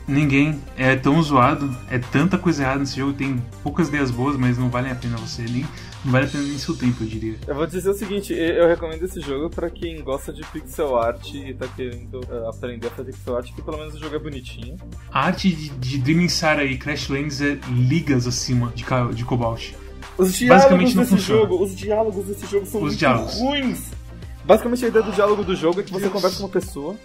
Ninguém. 0.06 0.60
É 0.76 0.94
tão 0.94 1.20
zoado, 1.22 1.74
é 1.90 1.98
tanta 1.98 2.36
coisa 2.36 2.62
errada 2.62 2.80
nesse 2.80 2.96
jogo, 2.96 3.12
tem 3.12 3.42
poucas 3.62 3.88
ideias 3.88 4.10
boas, 4.10 4.36
mas 4.36 4.58
não 4.58 4.68
vale 4.68 4.90
a 4.90 4.94
pena 4.94 5.16
você 5.16 5.42
nem. 5.42 5.64
Não 6.04 6.10
vale 6.10 6.26
a 6.26 6.28
pena 6.28 6.42
nem 6.42 6.58
seu 6.58 6.76
tempo, 6.76 7.02
eu 7.02 7.06
diria. 7.06 7.36
Eu 7.46 7.54
vou 7.54 7.66
dizer 7.66 7.88
o 7.88 7.94
seguinte, 7.94 8.34
eu 8.34 8.66
recomendo 8.66 9.02
esse 9.04 9.20
jogo 9.20 9.48
para 9.48 9.70
quem 9.70 10.02
gosta 10.02 10.32
de 10.32 10.44
pixel 10.46 10.98
art 10.98 11.32
e 11.32 11.54
tá 11.54 11.68
querendo 11.68 12.20
uh, 12.28 12.48
aprender 12.48 12.88
a 12.88 12.90
fazer 12.90 13.12
pixel 13.12 13.36
art, 13.36 13.54
que 13.54 13.62
pelo 13.62 13.78
menos 13.78 13.94
o 13.94 13.98
jogo 13.98 14.16
é 14.16 14.18
bonitinho. 14.18 14.76
A 15.10 15.26
arte 15.26 15.50
de, 15.50 15.68
de 15.68 15.98
Dreaming 15.98 16.28
Sara 16.28 16.64
e 16.64 16.76
Crash 16.76 17.08
Lands 17.08 17.40
é 17.40 17.58
ligas 17.70 18.26
acima 18.26 18.72
de, 18.74 18.84
de 19.14 19.24
Cobalt. 19.24 19.72
Os 20.18 20.34
diálogos 20.34 20.94
desse 20.94 21.16
jogo, 21.18 21.62
os 21.62 21.74
diálogos 21.76 22.26
desse 22.26 22.46
jogo 22.46 22.66
são 22.66 22.80
os 22.80 22.86
muito 22.88 22.98
diálogos. 22.98 23.38
ruins. 23.38 23.90
Basicamente 24.44 24.84
a 24.84 24.88
ideia 24.88 25.04
do 25.04 25.12
diálogo 25.12 25.44
do 25.44 25.54
jogo 25.54 25.80
é 25.80 25.82
que 25.82 25.92
você 25.92 26.02
Deus. 26.02 26.12
conversa 26.12 26.36
com 26.38 26.44
uma 26.44 26.48
pessoa 26.52 26.96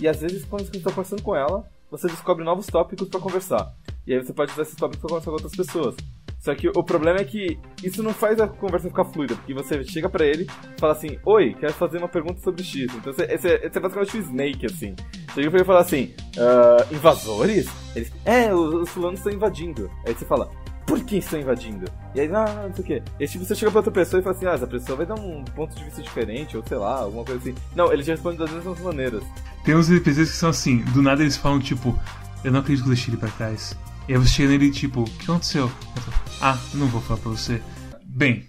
e 0.00 0.08
às 0.08 0.20
vezes 0.20 0.44
quando 0.44 0.64
você 0.64 0.76
está 0.76 0.90
conversando 0.90 1.22
com 1.22 1.36
ela, 1.36 1.64
você 1.90 2.06
descobre 2.08 2.44
novos 2.44 2.66
tópicos 2.66 3.08
para 3.08 3.20
conversar. 3.20 3.72
E 4.06 4.14
aí 4.14 4.24
você 4.24 4.32
pode 4.32 4.52
usar 4.52 4.62
esses 4.62 4.74
tópicos 4.74 5.00
para 5.00 5.08
conversar 5.08 5.30
com 5.30 5.36
outras 5.36 5.52
pessoas. 5.56 5.94
Só 6.38 6.54
que 6.54 6.68
o 6.68 6.84
problema 6.84 7.18
é 7.18 7.24
que 7.24 7.58
isso 7.82 8.00
não 8.02 8.14
faz 8.14 8.40
a 8.40 8.46
conversa 8.46 8.88
ficar 8.88 9.04
fluida, 9.06 9.34
porque 9.34 9.52
você 9.52 9.82
chega 9.84 10.08
para 10.08 10.24
ele 10.24 10.44
e 10.44 10.80
fala 10.80 10.92
assim: 10.92 11.18
Oi, 11.26 11.52
quero 11.58 11.72
fazer 11.74 11.98
uma 11.98 12.08
pergunta 12.08 12.40
sobre 12.40 12.62
X. 12.62 12.84
Então 12.94 13.12
você, 13.12 13.26
você, 13.26 13.58
você 13.58 13.78
é 13.78 13.80
basicamente 13.80 14.16
um 14.16 14.20
Snake, 14.20 14.66
assim. 14.66 14.94
Chega 15.34 15.50
pra 15.50 15.58
ele 15.58 15.62
e 15.62 15.64
fala 15.64 15.80
assim: 15.80 16.14
uh, 16.36 16.94
Invasores? 16.94 17.68
Eles, 17.94 18.12
é, 18.24 18.54
os, 18.54 18.72
os 18.74 18.88
fulanos 18.88 19.18
estão 19.18 19.32
invadindo. 19.32 19.90
Aí 20.06 20.14
você 20.14 20.24
fala: 20.24 20.48
por 20.86 21.00
que 21.04 21.16
estão 21.16 21.40
invadindo? 21.40 21.90
E 22.14 22.20
aí, 22.20 22.28
não, 22.28 22.44
não, 22.44 22.74
sei 22.74 22.84
o 22.84 22.86
quê. 22.86 23.02
E 23.20 23.26
tipo, 23.26 23.44
você 23.44 23.54
chega 23.54 23.70
pra 23.70 23.80
outra 23.80 23.92
pessoa 23.92 24.20
e 24.20 24.22
fala 24.22 24.36
assim, 24.36 24.46
ah, 24.46 24.52
essa 24.52 24.66
pessoa 24.66 24.96
vai 24.96 25.06
dar 25.06 25.14
um 25.14 25.44
ponto 25.44 25.74
de 25.74 25.84
vista 25.84 26.02
diferente, 26.02 26.56
ou 26.56 26.64
sei 26.66 26.76
lá, 26.76 27.00
alguma 27.00 27.24
coisa 27.24 27.40
assim. 27.40 27.54
Não, 27.74 27.92
ele 27.92 28.02
te 28.02 28.10
responde 28.10 28.38
das 28.38 28.50
mesmas 28.50 28.80
maneiras. 28.80 29.22
Tem 29.64 29.74
uns 29.74 29.90
NPCs 29.90 30.30
que 30.30 30.36
são 30.36 30.50
assim, 30.50 30.78
do 30.84 31.02
nada 31.02 31.22
eles 31.22 31.36
falam, 31.36 31.60
tipo, 31.60 31.98
eu 32.42 32.50
não 32.50 32.60
acredito 32.60 32.84
que 32.84 32.90
eu 32.90 32.94
deixei 32.94 33.12
ele 33.12 33.20
pra 33.20 33.30
trás. 33.30 33.76
E 34.08 34.14
aí 34.14 34.18
você 34.18 34.28
chega 34.28 34.48
nele 34.48 34.70
tipo, 34.70 35.02
o 35.02 35.04
que 35.04 35.24
aconteceu? 35.24 35.68
Falo, 35.68 36.16
ah, 36.40 36.58
eu 36.72 36.80
não 36.80 36.86
vou 36.86 37.00
falar 37.02 37.20
pra 37.20 37.30
você. 37.30 37.62
Bem, 38.02 38.48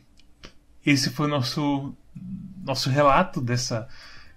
esse 0.85 1.09
foi 1.09 1.27
o 1.27 1.29
nosso, 1.29 1.93
nosso 2.63 2.89
relato 2.89 3.41
dessa 3.41 3.87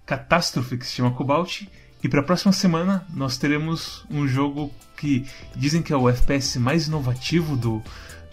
catástrofe 0.04 0.76
que 0.76 0.86
se 0.86 0.94
chama 0.94 1.12
Cobalt. 1.12 1.62
E 2.02 2.08
para 2.08 2.20
a 2.20 2.24
próxima 2.24 2.52
semana 2.52 3.06
nós 3.14 3.36
teremos 3.36 4.04
um 4.10 4.26
jogo 4.26 4.70
que 4.96 5.26
dizem 5.54 5.82
que 5.82 5.92
é 5.92 5.96
o 5.96 6.08
FPS 6.08 6.58
mais 6.58 6.88
inovativo 6.88 7.56
do, 7.56 7.82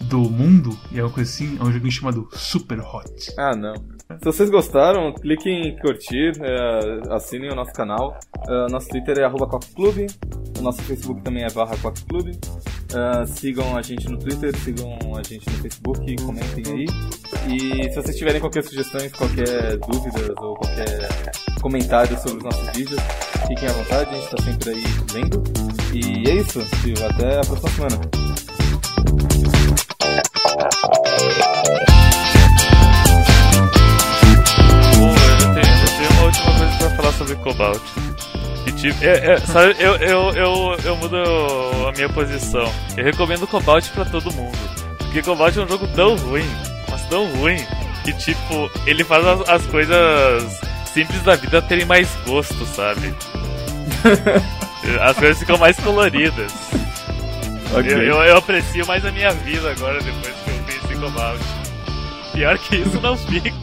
do 0.00 0.18
mundo, 0.18 0.76
e 0.90 0.98
é 0.98 1.02
uma 1.02 1.10
coisa 1.12 1.30
assim, 1.30 1.56
é 1.58 1.62
um 1.62 1.72
jogo 1.72 1.90
chamado 1.90 2.28
Super 2.32 2.80
Hot. 2.80 3.32
Ah, 3.38 3.54
não. 3.54 3.74
Se 3.74 4.24
vocês 4.24 4.50
gostaram, 4.50 5.12
cliquem 5.14 5.68
em 5.68 5.76
curtir, 5.76 6.32
é, 6.40 7.14
assinem 7.14 7.50
o 7.50 7.54
nosso 7.54 7.72
canal. 7.72 8.18
Uh, 8.48 8.70
nosso 8.70 8.88
Twitter 8.88 9.18
é 9.18 9.24
arroba 9.24 9.46
o 9.46 10.62
nosso 10.62 10.82
Facebook 10.82 11.22
também 11.22 11.44
é 11.44 11.50
barra 11.50 11.74
Club. 11.76 12.28
Uh, 12.28 13.26
sigam 13.26 13.76
a 13.76 13.82
gente 13.82 14.08
no 14.08 14.18
Twitter, 14.18 14.54
sigam 14.58 14.98
a 15.16 15.22
gente 15.22 15.48
no 15.48 15.56
Facebook, 15.58 16.16
comentem 16.22 16.64
aí. 16.66 16.86
E 17.48 17.90
se 17.90 17.94
vocês 17.94 18.16
tiverem 18.16 18.40
qualquer 18.40 18.62
sugestão, 18.64 19.00
qualquer 19.10 19.76
dúvida 19.78 20.34
ou 20.40 20.54
qualquer 20.54 21.08
comentário 21.60 22.16
sobre 22.18 22.38
os 22.38 22.44
nossos 22.44 22.68
vídeos, 22.76 23.00
fiquem 23.48 23.68
à 23.68 23.72
vontade, 23.72 24.10
a 24.10 24.14
gente 24.14 24.24
está 24.24 24.42
sempre 24.42 24.70
aí 24.70 24.84
vendo. 25.12 25.42
E 25.92 26.28
é 26.28 26.34
isso, 26.34 26.60
tio. 26.82 26.94
até 27.06 27.38
a 27.38 27.40
próxima 27.40 27.70
semana. 27.70 28.00
Eu 35.56 36.18
eu 36.18 36.24
última 36.24 36.58
coisa 36.58 36.76
pra 36.78 36.90
falar 36.96 37.12
sobre 37.12 37.36
Cobalt. 37.36 37.82
E, 38.66 38.72
tipo, 38.72 39.04
é, 39.04 39.32
é, 39.32 39.36
sabe, 39.38 39.74
eu, 39.78 39.96
eu, 39.96 40.32
eu, 40.34 40.76
eu 40.84 40.96
mudo 40.96 41.16
a 41.88 41.92
minha 41.92 42.08
posição. 42.10 42.70
Eu 42.96 43.04
recomendo 43.04 43.46
Cobalt 43.46 43.88
pra 43.90 44.04
todo 44.04 44.32
mundo. 44.32 44.56
Porque 44.98 45.22
Cobalt 45.22 45.56
é 45.56 45.60
um 45.62 45.68
jogo 45.68 45.88
tão 45.88 46.14
ruim, 46.16 46.46
tão 47.10 47.26
ruim, 47.34 47.58
que 48.04 48.12
tipo, 48.14 48.70
ele 48.86 49.04
faz 49.04 49.26
as, 49.26 49.48
as 49.48 49.66
coisas 49.66 50.60
simples 50.94 51.20
da 51.22 51.36
vida 51.36 51.60
terem 51.60 51.84
mais 51.84 52.08
gosto, 52.24 52.64
sabe? 52.64 53.14
As 55.02 55.16
coisas 55.16 55.38
ficam 55.38 55.58
mais 55.58 55.78
coloridas. 55.78 56.50
Okay. 57.78 57.92
Eu, 57.92 58.00
eu, 58.00 58.22
eu, 58.22 58.36
aprecio 58.38 58.86
mais 58.86 59.04
a 59.04 59.12
minha 59.12 59.30
vida 59.30 59.70
agora, 59.70 60.00
depois 60.00 60.34
que 60.42 60.50
eu 60.50 60.64
conheci 60.64 61.00
Cobalt. 61.00 61.40
Pior 62.32 62.58
que 62.58 62.76
isso 62.76 63.00
não 63.00 63.16
fica. 63.16 63.59